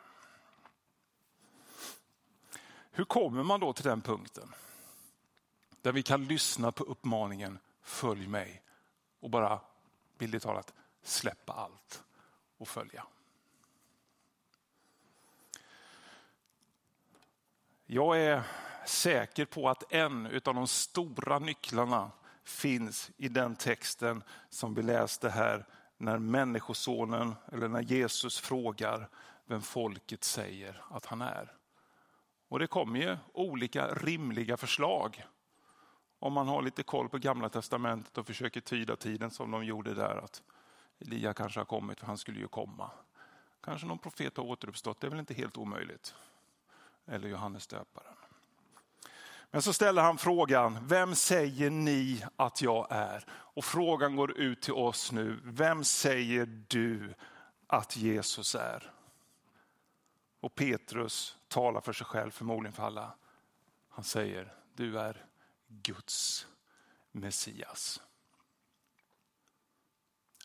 Hur 2.91 3.05
kommer 3.05 3.43
man 3.43 3.59
då 3.59 3.73
till 3.73 3.85
den 3.85 4.01
punkten 4.01 4.53
där 5.81 5.91
vi 5.91 6.03
kan 6.03 6.25
lyssna 6.25 6.71
på 6.71 6.83
uppmaningen 6.83 7.59
följ 7.81 8.27
mig 8.27 8.63
och 9.23 9.29
bara 9.29 9.59
bildligt 10.17 10.43
talat 10.43 10.73
släppa 11.03 11.53
allt 11.53 12.03
och 12.57 12.67
följa. 12.67 13.05
Jag 17.85 18.21
är 18.21 18.43
säker 18.85 19.45
på 19.45 19.69
att 19.69 19.93
en 19.93 20.25
av 20.25 20.55
de 20.55 20.67
stora 20.67 21.39
nycklarna 21.39 22.11
finns 22.43 23.11
i 23.17 23.27
den 23.27 23.55
texten 23.55 24.23
som 24.49 24.73
vi 24.73 24.81
läste 24.81 25.29
här 25.29 25.65
när 25.97 26.17
människosonen 26.17 27.35
eller 27.51 27.67
när 27.67 27.81
Jesus 27.81 28.39
frågar 28.39 29.09
vem 29.45 29.61
folket 29.61 30.23
säger 30.23 30.83
att 30.89 31.05
han 31.05 31.21
är. 31.21 31.55
Och 32.47 32.59
det 32.59 32.67
kommer 32.67 32.99
ju 32.99 33.17
olika 33.33 33.87
rimliga 33.87 34.57
förslag. 34.57 35.23
Om 36.23 36.33
man 36.33 36.47
har 36.47 36.61
lite 36.61 36.83
koll 36.83 37.09
på 37.09 37.17
gamla 37.17 37.49
testamentet 37.49 38.17
och 38.17 38.27
försöker 38.27 38.61
tyda 38.61 38.95
tiden 38.95 39.31
som 39.31 39.51
de 39.51 39.65
gjorde 39.65 39.93
där. 39.93 40.15
Att 40.23 40.43
Elia 40.99 41.33
kanske 41.33 41.59
har 41.59 41.65
kommit 41.65 41.99
för 41.99 42.07
han 42.07 42.17
skulle 42.17 42.39
ju 42.39 42.47
komma. 42.47 42.91
Kanske 43.63 43.87
någon 43.87 43.97
profet 43.97 44.37
har 44.37 44.43
återuppstått, 44.43 45.01
det 45.01 45.07
är 45.07 45.11
väl 45.11 45.19
inte 45.19 45.33
helt 45.33 45.57
omöjligt. 45.57 46.15
Eller 47.05 47.29
Johannes 47.29 47.67
döparen. 47.67 48.15
Men 49.51 49.61
så 49.61 49.73
ställer 49.73 50.01
han 50.01 50.17
frågan, 50.17 50.87
vem 50.87 51.15
säger 51.15 51.69
ni 51.69 52.25
att 52.35 52.61
jag 52.61 52.87
är? 52.89 53.25
Och 53.29 53.65
frågan 53.65 54.15
går 54.15 54.37
ut 54.37 54.61
till 54.61 54.73
oss 54.73 55.11
nu, 55.11 55.39
vem 55.43 55.83
säger 55.83 56.45
du 56.67 57.13
att 57.67 57.97
Jesus 57.97 58.55
är? 58.55 58.91
Och 60.39 60.55
Petrus 60.55 61.37
talar 61.47 61.81
för 61.81 61.93
sig 61.93 62.05
själv, 62.05 62.31
förmodligen 62.31 62.73
för 62.73 62.83
alla. 62.83 63.11
Han 63.89 64.03
säger, 64.03 64.53
du 64.75 64.99
är 64.99 65.25
Guds 65.81 66.47
Messias. 67.11 68.01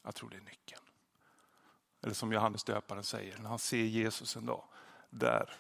Jag 0.03 0.15
tror 0.15 0.31
det 0.31 0.37
är 0.37 0.41
nyckeln. 0.41 0.83
Eller 2.03 2.15
som 2.15 2.33
Johannes 2.33 2.65
döparen 2.65 3.05
säger, 3.05 3.39
när 3.39 3.49
han 3.49 3.59
ser 3.59 3.85
Jesus 3.85 4.37
en 4.37 4.47
dag, 4.47 4.65
där 5.11 5.57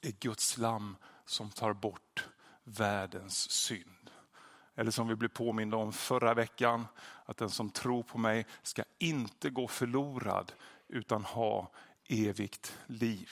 är 0.00 0.12
Guds 0.12 0.58
lamm 0.58 0.96
som 1.24 1.50
tar 1.50 1.72
bort 1.72 2.28
världens 2.64 3.50
synd. 3.50 4.10
Eller 4.74 4.90
som 4.90 5.08
vi 5.08 5.14
blev 5.14 5.28
påminda 5.28 5.76
om 5.76 5.92
förra 5.92 6.34
veckan, 6.34 6.86
att 7.24 7.36
den 7.36 7.50
som 7.50 7.70
tror 7.70 8.02
på 8.02 8.18
mig 8.18 8.46
ska 8.62 8.84
inte 8.98 9.50
gå 9.50 9.68
förlorad 9.68 10.52
utan 10.88 11.24
ha 11.24 11.70
evigt 12.08 12.78
liv. 12.86 13.30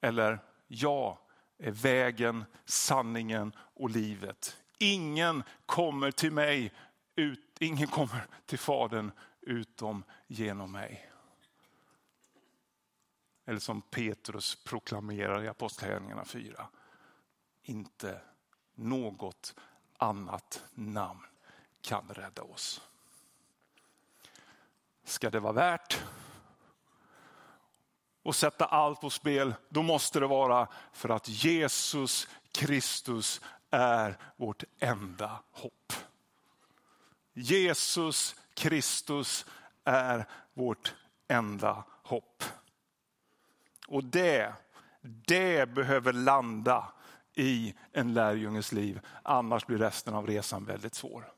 Eller 0.00 0.44
jag 0.66 1.18
är 1.58 1.70
vägen, 1.70 2.44
sanningen 2.64 3.52
och 3.58 3.90
livet. 3.90 4.56
Ingen 4.78 5.42
kommer 5.66 6.10
till 6.10 6.32
mig, 6.32 6.72
ut, 7.16 7.56
ingen 7.58 7.88
kommer 7.88 8.26
till 8.46 8.58
Fadern 8.58 9.12
utom 9.40 10.04
genom 10.26 10.72
mig. 10.72 11.10
Eller 13.44 13.58
som 13.58 13.82
Petrus 13.82 14.64
proklamerar 14.64 15.44
i 15.44 15.48
Apostlagärningarna 15.48 16.24
4. 16.24 16.68
Inte 17.62 18.20
något 18.74 19.54
annat 19.98 20.64
namn 20.74 21.26
kan 21.80 22.08
rädda 22.08 22.42
oss. 22.42 22.80
Ska 25.04 25.30
det 25.30 25.40
vara 25.40 25.52
värt 25.52 26.04
och 28.26 28.36
sätta 28.36 28.64
allt 28.64 29.00
på 29.00 29.10
spel, 29.10 29.54
då 29.68 29.82
måste 29.82 30.20
det 30.20 30.26
vara 30.26 30.68
för 30.92 31.08
att 31.08 31.28
Jesus 31.28 32.28
Kristus 32.52 33.40
är 33.70 34.18
vårt 34.36 34.64
enda 34.78 35.40
hopp. 35.50 35.92
Jesus 37.32 38.36
Kristus 38.54 39.46
är 39.84 40.26
vårt 40.54 40.94
enda 41.28 41.84
hopp. 42.02 42.44
Och 43.88 44.04
det, 44.04 44.54
det 45.02 45.68
behöver 45.68 46.12
landa 46.12 46.92
i 47.34 47.74
en 47.92 48.14
lärjunges 48.14 48.72
liv. 48.72 49.00
Annars 49.22 49.66
blir 49.66 49.78
resten 49.78 50.14
av 50.14 50.26
resan 50.26 50.64
väldigt 50.64 50.94
svår. 50.94 51.32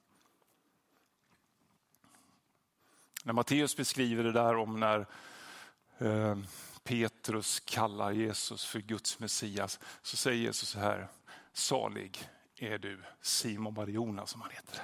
När 3.24 3.32
Matteus 3.32 3.76
beskriver 3.76 4.24
det 4.24 4.32
där 4.32 4.56
om 4.56 4.80
när 4.80 5.06
eh, 5.98 6.38
Petrus 6.88 7.60
kallar 7.60 8.10
Jesus 8.10 8.64
för 8.64 8.80
Guds 8.80 9.18
Messias 9.18 9.80
så 10.02 10.16
säger 10.16 10.42
Jesus 10.42 10.68
så 10.68 10.78
här, 10.78 11.08
salig 11.52 12.28
är 12.56 12.78
du 12.78 13.02
Simon 13.20 13.74
Barjona 13.74 14.26
som 14.26 14.40
han 14.40 14.50
heter. 14.50 14.82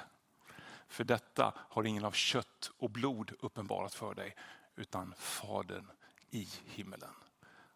För 0.87 1.03
detta 1.03 1.53
har 1.57 1.83
ingen 1.83 2.05
av 2.05 2.11
kött 2.11 2.71
och 2.77 2.89
blod 2.89 3.31
uppenbarat 3.39 3.93
för 3.93 4.15
dig 4.15 4.35
utan 4.75 5.13
Fadern 5.17 5.91
i 6.29 6.47
himmelen. 6.65 7.13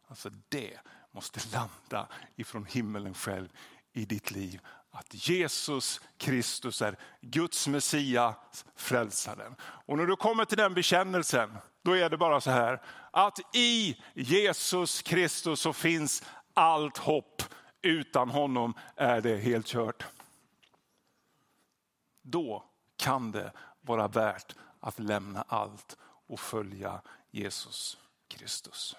Alltså 0.08 0.30
det 0.50 0.80
måste 1.12 1.58
landa 1.58 2.08
ifrån 2.36 2.66
himmelen 2.66 3.14
själv 3.14 3.50
i 3.94 4.06
ditt 4.06 4.32
liv. 4.32 4.62
Att 4.92 5.28
Jesus 5.30 6.02
Kristus 6.18 6.82
är 6.82 6.98
Guds 7.22 7.68
Messias, 7.68 8.66
frälsaren. 8.76 9.56
Och 9.62 9.98
när 9.98 10.06
du 10.06 10.16
kommer 10.16 10.46
till 10.46 10.58
den 10.58 10.74
bekännelsen, 10.74 11.58
då 11.82 11.98
är 11.98 12.10
det 12.10 12.18
bara 12.18 12.42
så 12.42 12.52
här 12.52 12.82
att 13.12 13.40
i 13.56 14.02
Jesus 14.14 15.02
Kristus 15.02 15.62
så 15.62 15.74
finns 15.74 16.24
allt 16.54 16.98
hopp. 16.98 17.44
Utan 17.82 18.30
honom 18.30 18.74
är 18.96 19.22
det 19.22 19.38
helt 19.38 19.68
kört. 19.68 20.06
Då 22.22 22.66
kan 22.98 23.32
det 23.32 23.52
vara 23.82 24.08
värt 24.08 24.56
att 24.80 25.00
lämna 25.00 25.42
allt 25.48 25.98
och 26.28 26.40
följa 26.40 27.02
Jesus 27.32 27.98
Kristus. 28.28 28.96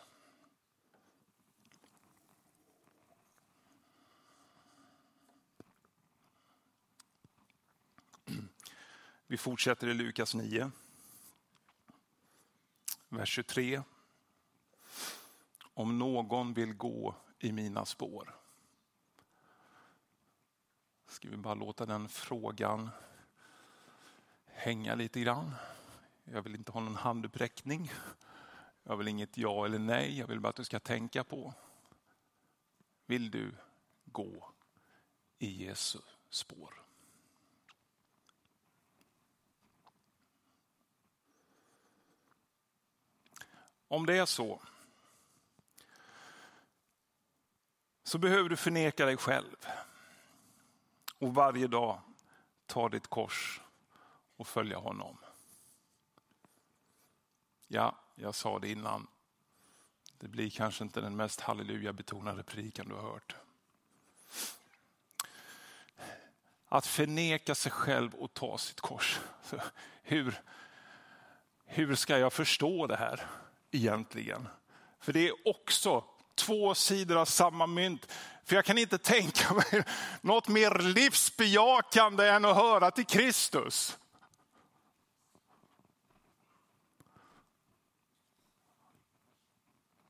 Vi 9.31 9.37
fortsätter 9.37 9.88
i 9.88 9.95
Lukas 9.95 10.35
9. 10.35 10.71
Vers 13.09 13.29
23. 13.29 13.83
Om 15.62 15.99
någon 15.99 16.55
vill 16.55 16.75
gå 16.75 17.14
i 17.38 17.53
mina 17.53 17.85
spår. 17.85 18.37
Ska 21.07 21.29
vi 21.29 21.37
bara 21.37 21.55
låta 21.55 21.87
den 21.87 22.09
frågan 22.09 22.90
hänga 24.47 24.95
lite 24.95 25.21
grann. 25.21 25.55
Jag 26.25 26.43
vill 26.43 26.55
inte 26.55 26.73
ha 26.73 26.81
någon 26.81 26.97
handuppräckning. 26.97 27.93
Jag 28.83 28.97
vill 28.97 29.09
inget 29.09 29.38
ja 29.38 29.64
eller 29.64 29.79
nej. 29.79 30.19
Jag 30.19 30.27
vill 30.27 30.40
bara 30.40 30.49
att 30.49 30.57
du 30.57 30.64
ska 30.64 30.81
tänka 30.81 31.25
på. 31.25 31.55
Vill 33.07 33.31
du 33.31 33.55
gå 34.05 34.53
i 35.38 35.64
Jesu 35.64 35.99
spår? 36.31 36.89
Om 43.90 44.07
det 44.07 44.18
är 44.18 44.26
så, 44.26 44.61
så 48.03 48.18
behöver 48.18 48.48
du 48.48 48.57
förneka 48.57 49.07
dig 49.07 49.16
själv 49.16 49.57
och 51.18 51.35
varje 51.35 51.66
dag 51.66 52.00
ta 52.66 52.88
ditt 52.88 53.07
kors 53.07 53.61
och 54.37 54.46
följa 54.46 54.79
honom. 54.79 55.16
Ja, 57.68 57.98
jag 58.14 58.35
sa 58.35 58.59
det 58.59 58.68
innan. 58.68 59.07
Det 60.18 60.29
blir 60.29 60.50
kanske 60.50 60.85
inte 60.85 61.00
den 61.00 61.16
mest 61.16 61.40
halleluja-betonade 61.40 62.42
predikan 62.42 62.88
du 62.88 62.94
har 62.94 63.03
hört. 63.03 63.37
Att 66.68 66.87
förneka 66.87 67.55
sig 67.55 67.72
själv 67.72 68.14
och 68.14 68.35
ta 68.35 68.59
sitt 68.59 68.81
kors. 68.81 69.20
Hur, 70.03 70.40
hur 71.64 71.94
ska 71.94 72.18
jag 72.18 72.33
förstå 72.33 72.87
det 72.87 72.96
här? 72.96 73.39
egentligen. 73.70 74.48
För 75.00 75.12
det 75.12 75.28
är 75.28 75.48
också 75.48 76.04
två 76.35 76.74
sidor 76.74 77.16
av 77.16 77.24
samma 77.24 77.66
mynt. 77.66 78.12
För 78.44 78.56
jag 78.56 78.64
kan 78.64 78.78
inte 78.78 78.98
tänka 78.98 79.54
mig 79.54 79.85
något 80.20 80.48
mer 80.48 80.78
livsbejakande 80.78 82.28
än 82.28 82.44
att 82.44 82.56
höra 82.56 82.90
till 82.90 83.06
Kristus. 83.06 83.98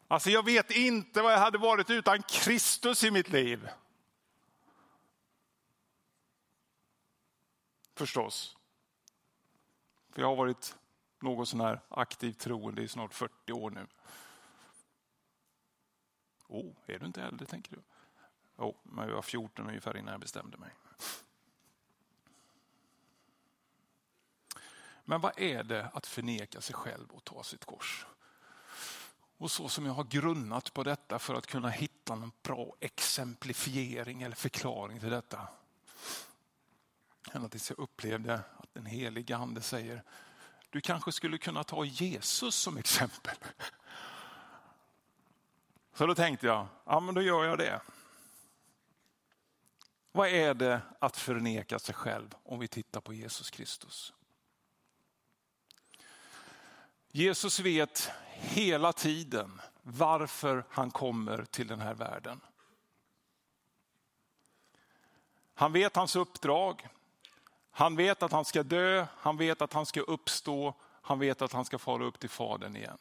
Alltså 0.09 0.31
jag 0.31 0.45
vet 0.45 0.71
inte 0.71 1.23
vad 1.23 1.33
jag 1.33 1.39
hade 1.39 1.59
varit 1.59 1.91
utan 1.91 2.23
Kristus 2.23 3.05
i 3.05 3.11
mitt 3.11 3.29
liv. 3.29 3.69
Förstås. 7.95 8.57
För 10.13 10.21
jag 10.21 10.29
har 10.29 10.37
varit 10.37 10.77
något 11.23 11.49
sån 11.49 11.61
här 11.61 11.81
aktiv 11.89 12.33
troende 12.33 12.83
i 12.83 12.89
snart 12.89 13.15
40 13.15 13.53
år 13.53 13.71
nu. 13.71 13.87
Oh, 16.49 16.73
är 16.87 16.99
du 16.99 17.07
inte 17.07 17.23
äldre 17.23 17.47
tänker 17.47 17.77
du? 17.77 17.83
Jo, 18.59 18.65
oh, 18.65 18.77
men 18.83 19.09
jag 19.09 19.15
var 19.15 19.23
14 19.23 19.69
ungefär 19.69 19.97
innan 19.97 20.13
jag 20.13 20.21
bestämde 20.21 20.57
mig. 20.57 20.71
Men 25.05 25.21
vad 25.21 25.41
är 25.41 25.63
det 25.65 25.91
att 25.95 26.07
förneka 26.07 26.61
sig 26.61 26.75
själv 26.75 27.11
och 27.11 27.25
ta 27.25 27.43
sitt 27.43 27.65
kors? 27.65 28.07
Och 29.37 29.51
så 29.51 29.69
som 29.69 29.87
jag 29.87 29.93
har 29.93 30.05
grunnat 30.05 30.73
på 30.73 30.83
detta 30.83 31.19
för 31.19 31.35
att 31.35 31.47
kunna 31.47 31.69
hitta 31.69 32.15
någon 32.15 32.33
bra 32.43 32.77
exemplifiering 32.81 34.23
eller 34.23 34.37
förklaring 34.37 35.01
till 35.01 35.11
detta. 35.11 35.49
Ända 37.33 37.49
tills 37.49 37.71
jag 37.71 37.79
upplevde 37.79 38.35
att 38.35 38.75
den 38.75 38.87
helige 38.87 39.37
ande 39.37 39.61
säger, 39.61 40.03
du 40.71 40.81
kanske 40.81 41.13
skulle 41.13 41.39
kunna 41.39 41.65
ta 41.65 41.85
Jesus 41.85 42.55
som 42.55 42.77
exempel. 42.77 43.37
Så 45.95 46.07
då 46.07 46.15
tänkte 46.15 46.47
jag, 46.47 46.67
ja 46.85 47.01
men 47.01 47.15
då 47.15 47.23
gör 47.23 47.45
jag 47.45 47.59
det. 47.59 47.81
Vad 50.13 50.29
är 50.29 50.55
det 50.55 50.81
att 50.99 51.17
förneka 51.17 51.79
sig 51.79 51.95
själv 51.95 52.35
om 52.43 52.59
vi 52.59 52.69
tittar 52.69 53.01
på 53.01 53.15
Jesus 53.15 53.51
Kristus? 53.51 54.13
Jesus 57.09 57.61
vet 57.61 58.11
hela 58.33 58.93
tiden 58.93 59.61
varför 59.83 60.65
han 60.71 60.91
kommer 60.91 61.45
till 61.45 61.67
den 61.67 61.81
här 61.81 61.95
världen. 61.95 62.41
Han 65.55 65.73
vet 65.73 65.97
hans 65.97 66.17
uppdrag. 66.17 66.89
Han 67.71 67.97
vet 67.97 68.23
att 68.23 68.33
han 68.33 68.45
ska 68.45 68.63
dö, 68.63 69.07
han 69.17 69.37
vet 69.37 69.63
att 69.63 69.73
han 69.73 69.87
ska 69.87 70.01
uppstå, 70.01 70.75
han 71.03 71.19
vet 71.19 71.43
att 71.43 71.53
han 71.53 71.65
ska 71.65 71.79
fara 71.79 72.05
upp 72.05 72.21
till 72.21 72.31
Fadern 72.31 72.77
igen. 72.77 72.99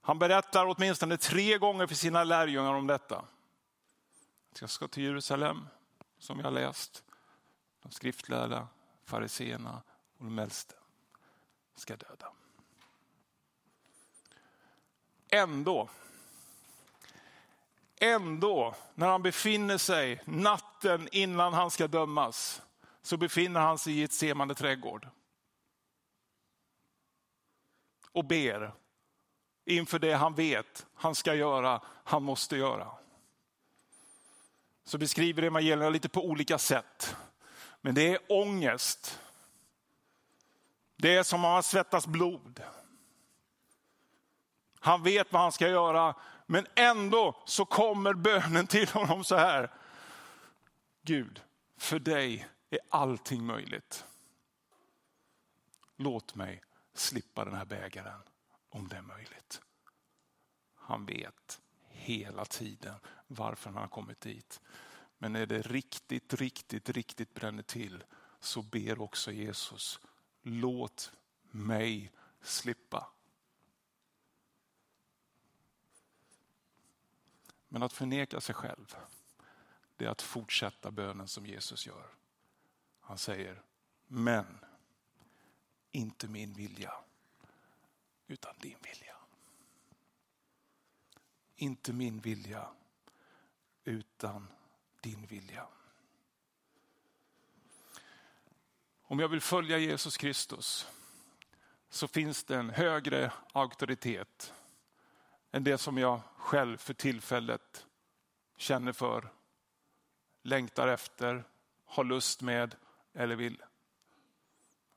Han 0.00 0.18
berättar 0.18 0.66
åtminstone 0.66 1.16
tre 1.16 1.58
gånger 1.58 1.86
för 1.86 1.94
sina 1.94 2.24
lärjungar 2.24 2.74
om 2.74 2.86
detta. 2.86 3.24
Jag 4.60 4.70
ska 4.70 4.88
till 4.88 5.02
Jerusalem, 5.02 5.66
som 6.18 6.40
jag 6.40 6.52
läst. 6.52 7.04
De 7.82 7.92
skriftlärda, 7.92 8.68
fariseerna 9.04 9.82
och 10.18 10.24
de 10.24 10.38
äldste 10.38 10.74
ska 11.74 11.96
döda. 11.96 12.32
Ändå, 15.28 15.88
ändå 17.96 18.74
när 18.94 19.08
han 19.08 19.22
befinner 19.22 19.78
sig 19.78 20.22
natten 20.24 21.08
innan 21.12 21.54
han 21.54 21.70
ska 21.70 21.86
dömas 21.86 22.62
så 23.02 23.16
befinner 23.16 23.60
han 23.60 23.78
sig 23.78 23.98
i 23.98 24.02
ett 24.02 24.12
semande 24.12 24.54
trädgård. 24.54 25.08
Och 28.12 28.24
ber 28.24 28.74
inför 29.64 29.98
det 29.98 30.12
han 30.12 30.34
vet 30.34 30.86
han 30.94 31.14
ska 31.14 31.34
göra, 31.34 31.82
han 32.04 32.22
måste 32.22 32.56
göra. 32.56 32.88
Så 34.84 34.98
beskriver 34.98 35.42
evangelierna 35.42 35.90
lite 35.90 36.08
på 36.08 36.24
olika 36.24 36.58
sätt. 36.58 37.16
Men 37.80 37.94
det 37.94 38.14
är 38.14 38.18
ångest. 38.28 39.20
Det 40.96 41.16
är 41.16 41.22
som 41.22 41.44
om 41.44 41.50
han 41.50 41.62
svettas 41.62 42.06
blod. 42.06 42.62
Han 44.80 45.02
vet 45.02 45.32
vad 45.32 45.42
han 45.42 45.52
ska 45.52 45.68
göra, 45.68 46.14
men 46.46 46.66
ändå 46.74 47.42
så 47.44 47.64
kommer 47.64 48.14
bönen 48.14 48.66
till 48.66 48.88
honom 48.88 49.24
så 49.24 49.36
här. 49.36 49.70
Gud, 51.02 51.42
för 51.76 51.98
dig 51.98 52.48
är 52.76 52.80
allting 52.88 53.46
möjligt. 53.46 54.04
Låt 55.96 56.34
mig 56.34 56.62
slippa 56.94 57.44
den 57.44 57.54
här 57.54 57.64
bägaren 57.64 58.22
om 58.68 58.88
det 58.88 58.96
är 58.96 59.02
möjligt. 59.02 59.60
Han 60.74 61.06
vet 61.06 61.60
hela 61.88 62.44
tiden 62.44 62.94
varför 63.26 63.70
han 63.70 63.82
har 63.82 63.88
kommit 63.88 64.20
dit. 64.20 64.60
Men 65.18 65.32
när 65.32 65.46
det 65.46 65.62
riktigt, 65.62 66.34
riktigt, 66.34 66.88
riktigt 66.88 67.34
bränner 67.34 67.62
till 67.62 68.04
så 68.40 68.62
ber 68.62 69.00
också 69.00 69.32
Jesus, 69.32 70.00
låt 70.42 71.12
mig 71.50 72.12
slippa. 72.40 73.10
Men 77.68 77.82
att 77.82 77.92
förneka 77.92 78.40
sig 78.40 78.54
själv, 78.54 78.96
det 79.96 80.04
är 80.04 80.10
att 80.10 80.22
fortsätta 80.22 80.90
bönen 80.90 81.28
som 81.28 81.46
Jesus 81.46 81.86
gör. 81.86 82.19
Han 83.10 83.18
säger, 83.18 83.62
men 84.06 84.58
inte 85.90 86.28
min 86.28 86.52
vilja, 86.52 86.94
utan 88.26 88.54
din 88.58 88.76
vilja. 88.82 89.16
Inte 91.56 91.92
min 91.92 92.20
vilja, 92.20 92.68
utan 93.84 94.46
din 95.00 95.26
vilja. 95.26 95.66
Om 99.02 99.18
jag 99.18 99.28
vill 99.28 99.40
följa 99.40 99.78
Jesus 99.78 100.16
Kristus 100.16 100.86
så 101.88 102.08
finns 102.08 102.44
det 102.44 102.56
en 102.56 102.70
högre 102.70 103.32
auktoritet 103.52 104.54
än 105.50 105.64
det 105.64 105.78
som 105.78 105.98
jag 105.98 106.20
själv 106.36 106.76
för 106.76 106.94
tillfället 106.94 107.86
känner 108.56 108.92
för, 108.92 109.32
längtar 110.42 110.88
efter, 110.88 111.44
har 111.84 112.04
lust 112.04 112.42
med 112.42 112.76
eller 113.12 113.36
vill. 113.36 113.62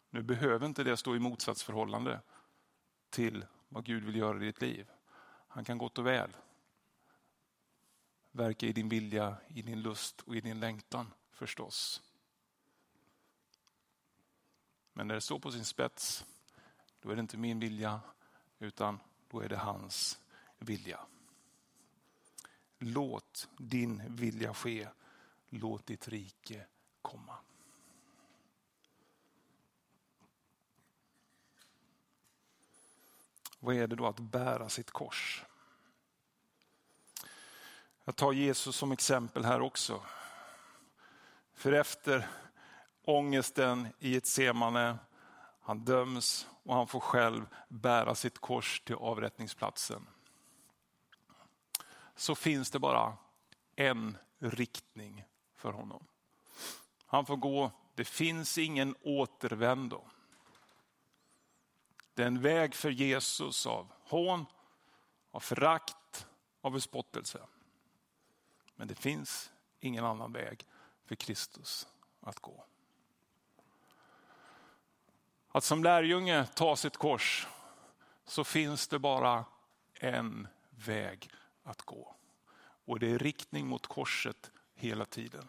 Nu 0.09 0.21
behöver 0.21 0.65
inte 0.65 0.83
det 0.83 0.97
stå 0.97 1.15
i 1.15 1.19
motsatsförhållande 1.19 2.21
till 3.09 3.45
vad 3.69 3.85
Gud 3.85 4.03
vill 4.03 4.15
göra 4.15 4.37
i 4.37 4.45
ditt 4.45 4.61
liv. 4.61 4.89
Han 5.47 5.65
kan 5.65 5.77
gott 5.77 5.97
och 5.97 6.07
väl 6.07 6.37
verka 8.31 8.65
i 8.65 8.73
din 8.73 8.89
vilja, 8.89 9.37
i 9.47 9.61
din 9.61 9.81
lust 9.81 10.21
och 10.21 10.35
i 10.35 10.41
din 10.41 10.59
längtan 10.59 11.13
förstås. 11.31 12.01
Men 14.93 15.07
när 15.07 15.15
det 15.15 15.21
står 15.21 15.39
på 15.39 15.51
sin 15.51 15.65
spets, 15.65 16.25
då 16.99 17.09
är 17.09 17.15
det 17.15 17.19
inte 17.19 17.37
min 17.37 17.59
vilja 17.59 18.01
utan 18.59 18.99
då 19.27 19.39
är 19.39 19.49
det 19.49 19.57
hans 19.57 20.19
vilja. 20.57 20.99
Låt 22.79 23.49
din 23.57 24.15
vilja 24.15 24.53
ske. 24.53 24.87
Låt 25.49 25.85
ditt 25.85 26.07
rike 26.07 26.65
komma. 27.01 27.37
Vad 33.63 33.75
är 33.75 33.87
det 33.87 33.95
då 33.95 34.05
att 34.05 34.19
bära 34.19 34.69
sitt 34.69 34.91
kors? 34.91 35.45
Jag 38.03 38.15
tar 38.15 38.31
Jesus 38.31 38.75
som 38.75 38.91
exempel 38.91 39.45
här 39.45 39.61
också. 39.61 40.01
För 41.53 41.71
efter 41.71 42.27
ångesten 43.03 43.87
i 43.99 44.15
ett 44.15 44.25
semane, 44.25 44.97
han 45.61 45.85
döms 45.85 46.47
och 46.63 46.75
han 46.75 46.87
får 46.87 46.99
själv 46.99 47.45
bära 47.67 48.15
sitt 48.15 48.39
kors 48.39 48.81
till 48.81 48.95
avrättningsplatsen. 48.95 50.07
Så 52.15 52.35
finns 52.35 52.71
det 52.71 52.79
bara 52.79 53.17
en 53.75 54.17
riktning 54.39 55.25
för 55.55 55.71
honom. 55.71 56.07
Han 57.05 57.25
får 57.25 57.37
gå, 57.37 57.71
det 57.95 58.05
finns 58.05 58.57
ingen 58.57 58.95
återvändo. 59.01 60.03
Det 62.13 62.23
är 62.23 62.27
en 62.27 62.41
väg 62.41 62.75
för 62.75 62.89
Jesus 62.89 63.65
av 63.65 63.91
hån, 64.03 64.45
av 65.31 65.39
förakt, 65.39 66.27
av 66.61 66.71
bespottelse. 66.71 67.39
Men 68.75 68.87
det 68.87 68.95
finns 68.95 69.51
ingen 69.79 70.05
annan 70.05 70.31
väg 70.31 70.65
för 71.05 71.15
Kristus 71.15 71.87
att 72.19 72.39
gå. 72.39 72.65
Att 75.47 75.63
som 75.63 75.83
lärjunge 75.83 76.45
ta 76.45 76.75
sitt 76.75 76.97
kors 76.97 77.47
så 78.25 78.43
finns 78.43 78.87
det 78.87 78.99
bara 78.99 79.45
en 79.93 80.47
väg 80.69 81.31
att 81.63 81.81
gå. 81.81 82.15
Och 82.85 82.99
det 82.99 83.11
är 83.11 83.19
riktning 83.19 83.67
mot 83.67 83.87
korset 83.87 84.51
hela 84.73 85.05
tiden. 85.05 85.47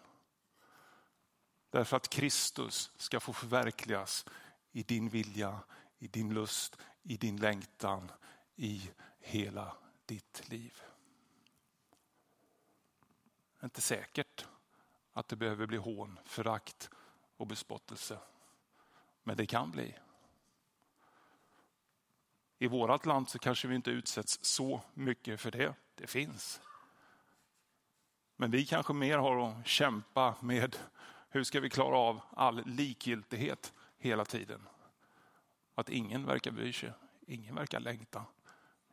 Därför 1.71 1.97
att 1.97 2.09
Kristus 2.09 2.91
ska 2.97 3.21
få 3.21 3.33
förverkligas 3.33 4.27
i 4.73 4.83
din 4.83 5.09
vilja, 5.09 5.61
i 6.05 6.09
din 6.09 6.35
lust, 6.35 6.79
i 7.03 7.17
din 7.17 7.37
längtan, 7.37 8.13
i 8.57 8.91
hela 9.21 9.77
ditt 10.07 10.49
liv. 10.49 10.83
Det 13.53 13.61
är 13.61 13.65
inte 13.65 13.81
säkert 13.81 14.47
att 15.13 15.29
det 15.29 15.37
behöver 15.37 15.67
bli 15.67 15.77
hån, 15.77 16.19
förakt 16.25 16.91
och 17.37 17.47
bespottelse. 17.47 18.19
Men 19.23 19.37
det 19.37 19.47
kan 19.47 19.71
bli. 19.71 19.99
I 22.59 22.67
vårt 22.67 23.07
land 23.07 23.29
så 23.29 23.39
kanske 23.39 23.69
vi 23.69 23.75
inte 23.75 23.91
utsätts 23.91 24.39
så 24.43 24.81
mycket 24.95 25.41
för 25.41 25.51
det. 25.51 25.75
Det 25.95 26.07
finns. 26.07 26.61
Men 28.37 28.51
vi 28.51 28.67
kanske 28.67 28.93
mer 28.93 29.19
har 29.19 29.49
att 29.49 29.67
kämpa 29.67 30.35
med 30.41 30.77
hur 31.29 31.45
ska 31.45 31.61
vi 31.61 31.71
klara 31.71 31.99
av 31.99 32.21
all 32.31 32.67
likgiltighet 32.67 33.73
hela 33.99 34.25
tiden. 34.25 34.69
Att 35.75 35.89
ingen 35.89 36.27
verkar 36.27 36.51
bry 36.51 36.73
sig, 36.73 36.93
ingen 37.27 37.55
verkar 37.55 37.81
längta, 37.81 38.25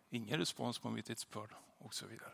ingen 0.10 0.40
respons 0.40 0.80
på 0.80 0.90
mitt 0.90 1.10
vittnesbörd 1.10 1.56
och 1.78 1.94
så 1.94 2.06
vidare. 2.08 2.34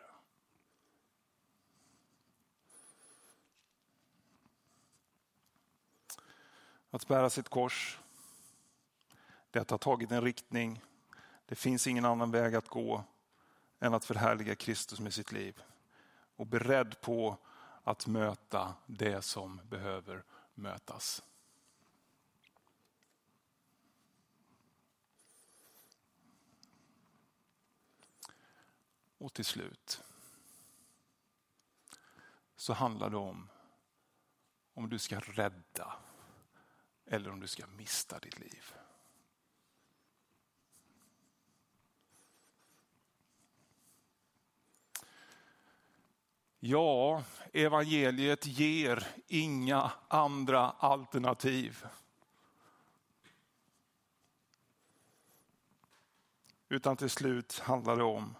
Att 6.90 7.08
bära 7.08 7.30
sitt 7.30 7.50
kors, 7.50 8.00
det 9.52 9.60
att 9.60 9.70
ha 9.70 9.78
tagit 9.78 10.12
en 10.12 10.22
riktning. 10.22 10.82
Det 11.46 11.56
finns 11.56 11.88
ingen 11.88 12.06
annan 12.06 12.32
väg 12.32 12.56
att 12.56 12.68
gå 12.68 13.04
än 13.80 13.94
att 13.94 14.06
förhärliga 14.06 14.56
Kristus 14.56 15.00
med 15.00 15.14
sitt 15.14 15.32
liv. 15.32 15.62
Och 16.36 16.48
beredd 16.48 17.02
på 17.02 17.38
att 17.84 18.08
möta 18.08 18.74
det 18.86 19.22
som 19.22 19.62
behöver 19.70 20.24
mötas. 20.54 21.24
Och 29.18 29.34
till 29.34 29.46
slut 29.46 30.04
så 32.56 32.74
handlar 32.74 33.10
det 33.10 33.18
om 33.18 33.50
om 34.74 34.90
du 34.90 35.00
ska 35.00 35.20
rädda 35.20 35.94
eller 37.06 37.32
om 37.32 37.40
du 37.40 37.48
ska 37.48 37.68
mista 37.68 38.20
ditt 38.20 38.40
liv. 38.40 38.74
Ja, 46.60 47.24
evangeliet 47.54 48.46
ger 48.46 49.08
inga 49.28 49.92
andra 50.08 50.70
alternativ. 50.70 51.86
Utan 56.70 56.98
till 56.98 57.10
slut 57.10 57.60
handlar 57.60 57.98
det 57.98 58.04
om 58.04 58.36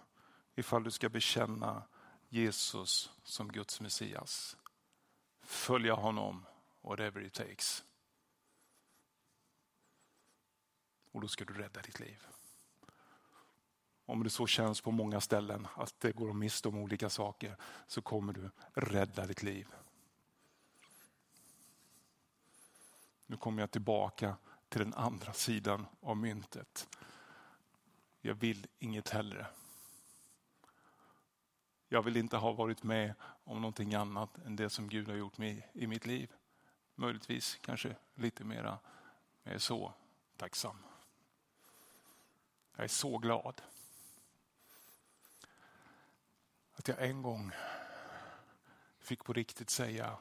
ifall 0.58 0.84
du 0.84 0.90
ska 0.90 1.08
bekänna 1.08 1.82
Jesus 2.28 3.12
som 3.22 3.52
Guds 3.52 3.80
Messias. 3.80 4.56
Följa 5.42 5.94
honom, 5.94 6.46
whatever 6.80 7.20
it 7.20 7.32
takes. 7.32 7.84
Och 11.12 11.20
då 11.20 11.28
ska 11.28 11.44
du 11.44 11.54
rädda 11.54 11.82
ditt 11.82 12.00
liv. 12.00 12.26
Om 14.06 14.24
det 14.24 14.30
så 14.30 14.46
känns 14.46 14.80
på 14.80 14.90
många 14.90 15.20
ställen 15.20 15.68
att 15.74 16.00
det 16.00 16.12
går 16.12 16.30
att 16.30 16.36
mista 16.36 16.68
om 16.68 16.78
olika 16.78 17.10
saker 17.10 17.56
så 17.86 18.02
kommer 18.02 18.32
du 18.32 18.50
rädda 18.74 19.26
ditt 19.26 19.42
liv. 19.42 19.68
Nu 23.26 23.36
kommer 23.36 23.62
jag 23.62 23.70
tillbaka 23.70 24.36
till 24.68 24.80
den 24.80 24.94
andra 24.94 25.32
sidan 25.32 25.86
av 26.00 26.16
myntet. 26.16 26.98
Jag 28.20 28.34
vill 28.34 28.66
inget 28.78 29.08
hellre. 29.08 29.46
Jag 31.88 32.02
vill 32.02 32.16
inte 32.16 32.36
ha 32.36 32.52
varit 32.52 32.82
med 32.82 33.14
om 33.44 33.60
någonting 33.60 33.94
annat 33.94 34.38
än 34.38 34.56
det 34.56 34.70
som 34.70 34.88
Gud 34.88 35.08
har 35.08 35.14
gjort 35.14 35.38
mig 35.38 35.70
i 35.72 35.86
mitt 35.86 36.06
liv. 36.06 36.32
Möjligtvis 36.94 37.58
kanske 37.60 37.96
lite 38.14 38.44
mera, 38.44 38.78
men 39.42 39.52
jag 39.52 39.54
är 39.54 39.58
så 39.58 39.92
tacksam. 40.36 40.76
Jag 42.76 42.84
är 42.84 42.88
så 42.88 43.18
glad 43.18 43.62
att 46.72 46.88
jag 46.88 47.08
en 47.08 47.22
gång 47.22 47.52
fick 48.98 49.24
på 49.24 49.32
riktigt 49.32 49.70
säga 49.70 50.18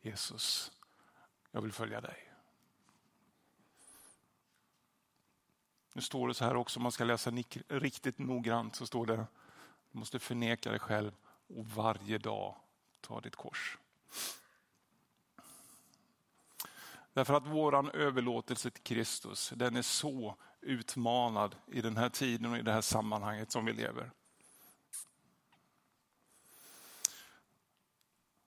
Jesus, 0.00 0.72
jag 1.50 1.62
vill 1.62 1.72
följa 1.72 2.00
dig. 2.00 2.32
Nu 5.92 6.02
står 6.02 6.28
det 6.28 6.34
så 6.34 6.44
här 6.44 6.56
också, 6.56 6.78
om 6.78 6.82
man 6.82 6.92
ska 6.92 7.04
läsa 7.04 7.30
riktigt 7.68 8.18
noggrant 8.18 8.76
så 8.76 8.86
står 8.86 9.06
det, 9.06 9.26
du 9.94 9.98
måste 9.98 10.18
förneka 10.18 10.70
dig 10.70 10.78
själv 10.78 11.12
och 11.46 11.66
varje 11.66 12.18
dag 12.18 12.56
ta 13.00 13.20
ditt 13.20 13.36
kors. 13.36 13.78
Därför 17.12 17.34
att 17.34 17.46
våran 17.46 17.90
överlåtelse 17.90 18.70
till 18.70 18.82
Kristus, 18.82 19.52
den 19.56 19.76
är 19.76 19.82
så 19.82 20.36
utmanad 20.60 21.56
i 21.66 21.80
den 21.80 21.96
här 21.96 22.08
tiden 22.08 22.52
och 22.52 22.58
i 22.58 22.62
det 22.62 22.72
här 22.72 22.80
sammanhanget 22.80 23.52
som 23.52 23.64
vi 23.64 23.72
lever. 23.72 24.10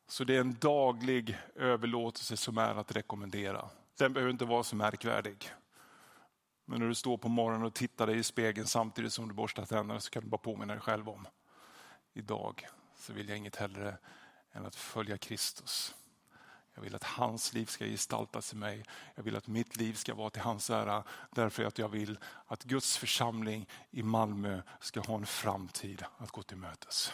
Så 0.08 0.24
det 0.24 0.36
är 0.36 0.42
en 0.42 0.60
daglig 0.60 1.38
överlåtelse 1.56 2.38
som 2.38 2.58
är 2.58 2.76
att 2.76 2.96
rekommendera. 2.96 3.70
Den 3.98 4.14
behöver 4.14 4.32
inte 4.32 4.46
vara 4.46 4.64
så 4.64 4.76
märkvärdig. 4.76 5.52
Men 6.70 6.80
när 6.80 6.88
du 6.88 6.96
står 6.96 7.18
på 7.18 7.30
morgonen 7.30 7.66
och 7.66 7.74
tittar 7.74 8.08
dig 8.08 8.18
i 8.18 8.24
spegeln 8.24 8.68
samtidigt 8.68 9.14
som 9.14 9.28
du 9.28 9.34
borstar 9.34 9.66
tänderna 9.66 10.00
så 10.00 10.10
kan 10.10 10.24
du 10.24 10.30
bara 10.30 10.38
påminna 10.38 10.74
dig 10.74 10.82
själv 10.82 11.10
om. 11.10 11.28
Idag 12.14 12.68
så 12.96 13.14
vill 13.14 13.30
jag 13.30 13.38
inget 13.38 13.56
hellre 13.56 13.98
än 14.52 14.66
att 14.66 14.76
följa 14.76 15.18
Kristus. 15.18 15.96
Jag 16.74 16.82
vill 16.82 16.96
att 16.96 17.04
hans 17.04 17.54
liv 17.54 17.66
ska 17.66 17.86
gestaltas 17.86 18.54
i 18.54 18.56
mig. 18.56 18.86
Jag 19.16 19.24
vill 19.24 19.36
att 19.36 19.48
mitt 19.48 19.78
liv 19.78 19.94
ska 19.94 20.16
vara 20.16 20.30
till 20.30 20.42
hans 20.42 20.70
ära. 20.70 21.04
Därför 21.32 21.64
att 21.64 21.78
jag 21.78 21.90
vill 21.90 22.20
att 22.46 22.64
Guds 22.64 22.98
församling 22.98 23.68
i 23.92 24.04
Malmö 24.04 24.62
ska 24.80 25.00
ha 25.00 25.16
en 25.16 25.26
framtid 25.26 26.06
att 26.18 26.32
gå 26.32 26.44
till 26.44 26.58
mötes. 26.58 27.14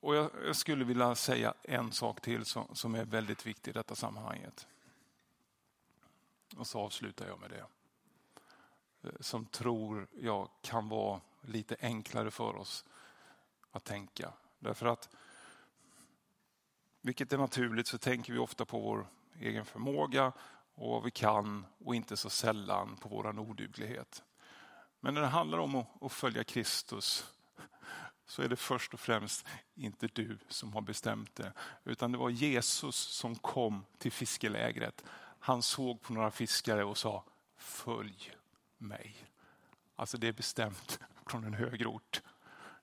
Och 0.00 0.14
jag, 0.14 0.56
skulle 0.56 0.84
vilja 0.84 1.14
säga 1.14 1.54
en 1.62 1.92
sak 1.92 2.20
till 2.20 2.44
som, 2.44 2.74
som 2.74 2.94
är 2.94 3.04
väldigt 3.04 3.46
viktig 3.46 3.70
i 3.70 3.74
detta 3.74 3.94
sammanhanget. 3.94 4.66
Och 6.56 6.66
så 6.66 6.80
avslutar 6.80 7.26
jag 7.26 7.40
med 7.40 7.50
det. 7.50 7.64
Eh, 9.08 9.14
som 9.20 9.46
tror 9.46 10.06
jag 10.20 10.48
kan 10.62 10.88
vara 10.88 11.20
lite 11.40 11.76
enklare 11.80 12.30
för 12.30 12.56
oss 12.56 12.84
att 13.70 13.84
tänka. 13.84 14.32
Därför 14.58 14.86
att, 14.86 15.08
vilket 17.00 17.32
är 17.32 17.38
naturligt, 17.38 17.86
så 17.86 17.98
tänker 17.98 18.32
vi 18.32 18.38
ofta 18.38 18.64
på 18.64 18.80
vår 18.80 19.06
egen 19.40 19.64
förmåga 19.64 20.32
och 20.74 20.90
vad 20.90 21.02
vi 21.02 21.10
kan 21.10 21.66
och 21.78 21.94
inte 21.94 22.16
så 22.16 22.30
sällan 22.30 22.96
på 22.96 23.08
vår 23.08 23.38
oduglighet. 23.38 24.22
Men 25.00 25.14
när 25.14 25.20
det 25.20 25.26
handlar 25.26 25.58
om 25.58 25.84
att 26.00 26.12
följa 26.12 26.44
Kristus 26.44 27.34
så 28.30 28.42
är 28.42 28.48
det 28.48 28.56
först 28.56 28.94
och 28.94 29.00
främst 29.00 29.46
inte 29.74 30.08
du 30.12 30.38
som 30.48 30.72
har 30.72 30.80
bestämt 30.80 31.34
det. 31.34 31.52
Utan 31.84 32.12
det 32.12 32.18
var 32.18 32.30
Jesus 32.30 32.96
som 32.96 33.36
kom 33.36 33.84
till 33.98 34.12
fiskelägret. 34.12 35.04
Han 35.38 35.62
såg 35.62 36.02
på 36.02 36.12
några 36.12 36.30
fiskare 36.30 36.84
och 36.84 36.98
sa 36.98 37.24
följ 37.56 38.32
mig. 38.78 39.16
Alltså 39.96 40.18
det 40.18 40.28
är 40.28 40.32
bestämt 40.32 41.00
från 41.26 41.44
en 41.44 41.54
högre 41.54 41.86
ort. 41.86 42.22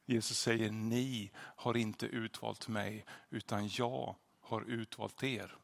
Jesus 0.05 0.39
säger 0.39 0.71
ni 0.71 1.31
har 1.35 1.77
inte 1.77 2.05
utvalt 2.05 2.67
mig 2.67 3.05
utan 3.29 3.67
jag 3.67 4.15
har 4.41 4.61
utvalt 4.61 5.23
er 5.23 5.57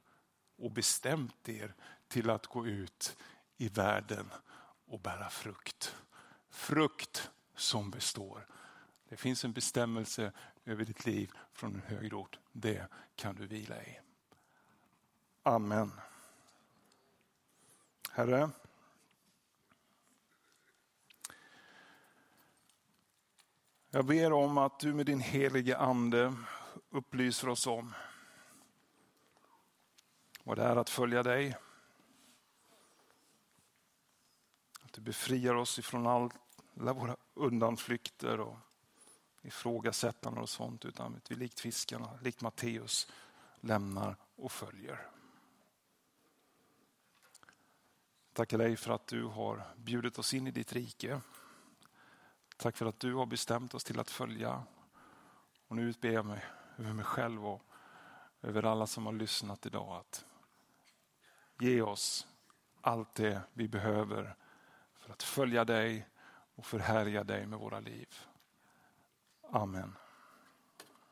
och 0.58 0.72
bestämt 0.72 1.50
er 1.50 1.76
till 2.08 2.30
att 2.30 2.48
gå 2.48 2.68
ut 2.68 3.18
i 3.58 3.70
världen 3.70 4.30
och 4.86 5.00
bära 5.00 5.30
frukt. 5.30 5.96
Frukt 6.50 7.32
som 7.56 7.92
består. 7.92 8.48
Det 9.14 9.18
finns 9.18 9.46
en 9.46 9.54
bestämmelse 9.54 10.32
över 10.66 10.86
ditt 10.86 11.06
liv 11.06 11.32
från 11.52 11.76
en 11.76 11.82
högre 11.82 12.16
ort. 12.16 12.40
Det 12.52 12.88
kan 13.16 13.36
du 13.36 13.46
vila 13.48 13.84
i. 13.84 14.00
Amen. 15.44 15.92
Herre. 18.12 18.50
Jag 23.90 24.06
ber 24.06 24.34
om 24.34 24.58
att 24.58 24.80
du 24.80 24.94
med 24.94 25.06
din 25.06 25.20
helige 25.20 25.78
ande 25.78 26.36
upplyser 26.90 27.50
oss 27.50 27.68
om 27.68 27.94
vad 30.44 30.58
det 30.58 30.64
är 30.64 30.76
att 30.76 30.90
följa 30.90 31.24
dig. 31.24 31.58
Att 34.82 34.94
du 34.94 35.02
befriar 35.02 35.56
oss 35.56 35.80
ifrån 35.80 36.08
alla 36.08 36.94
våra 36.94 37.18
undanflykter 37.34 38.40
och 38.40 38.58
ifrågasättande 39.44 40.42
och 40.42 40.50
sånt 40.50 40.86
utan 40.86 41.16
att 41.16 41.32
vi 41.32 41.36
likt 41.36 41.60
fiskarna, 41.60 42.10
likt 42.22 42.42
Matteus 42.42 43.12
lämnar 43.62 44.16
och 44.36 44.52
följer. 44.52 45.08
Tackar 48.34 48.58
dig 48.58 48.76
för 48.76 48.92
att 48.92 49.08
du 49.08 49.24
har 49.24 49.74
bjudit 49.78 50.20
oss 50.20 50.34
in 50.34 50.48
i 50.48 50.52
ditt 50.52 50.74
rike. 50.74 51.22
Tack 52.58 52.78
för 52.78 52.86
att 52.86 53.00
du 53.00 53.14
har 53.14 53.26
bestämt 53.26 53.74
oss 53.74 53.84
till 53.84 54.00
att 54.00 54.10
följa. 54.10 54.64
Och 55.68 55.76
nu 55.76 55.90
utber 55.90 56.10
jag 56.10 56.26
mig 56.26 56.46
över 56.78 56.94
mig 56.94 57.06
själv 57.06 57.48
och 57.48 57.62
över 58.42 58.64
alla 58.64 58.88
som 58.88 59.06
har 59.06 59.14
lyssnat 59.14 59.66
idag 59.66 59.98
att 59.98 60.26
ge 61.60 61.82
oss 61.82 62.28
allt 62.82 63.16
det 63.16 63.42
vi 63.54 63.68
behöver 63.68 64.36
för 65.00 65.12
att 65.12 65.24
följa 65.24 65.66
dig 65.66 66.08
och 66.56 66.66
förhärja 66.66 67.24
dig 67.24 67.46
med 67.46 67.60
våra 67.60 67.80
liv. 67.80 68.08
Amen. 69.52 69.94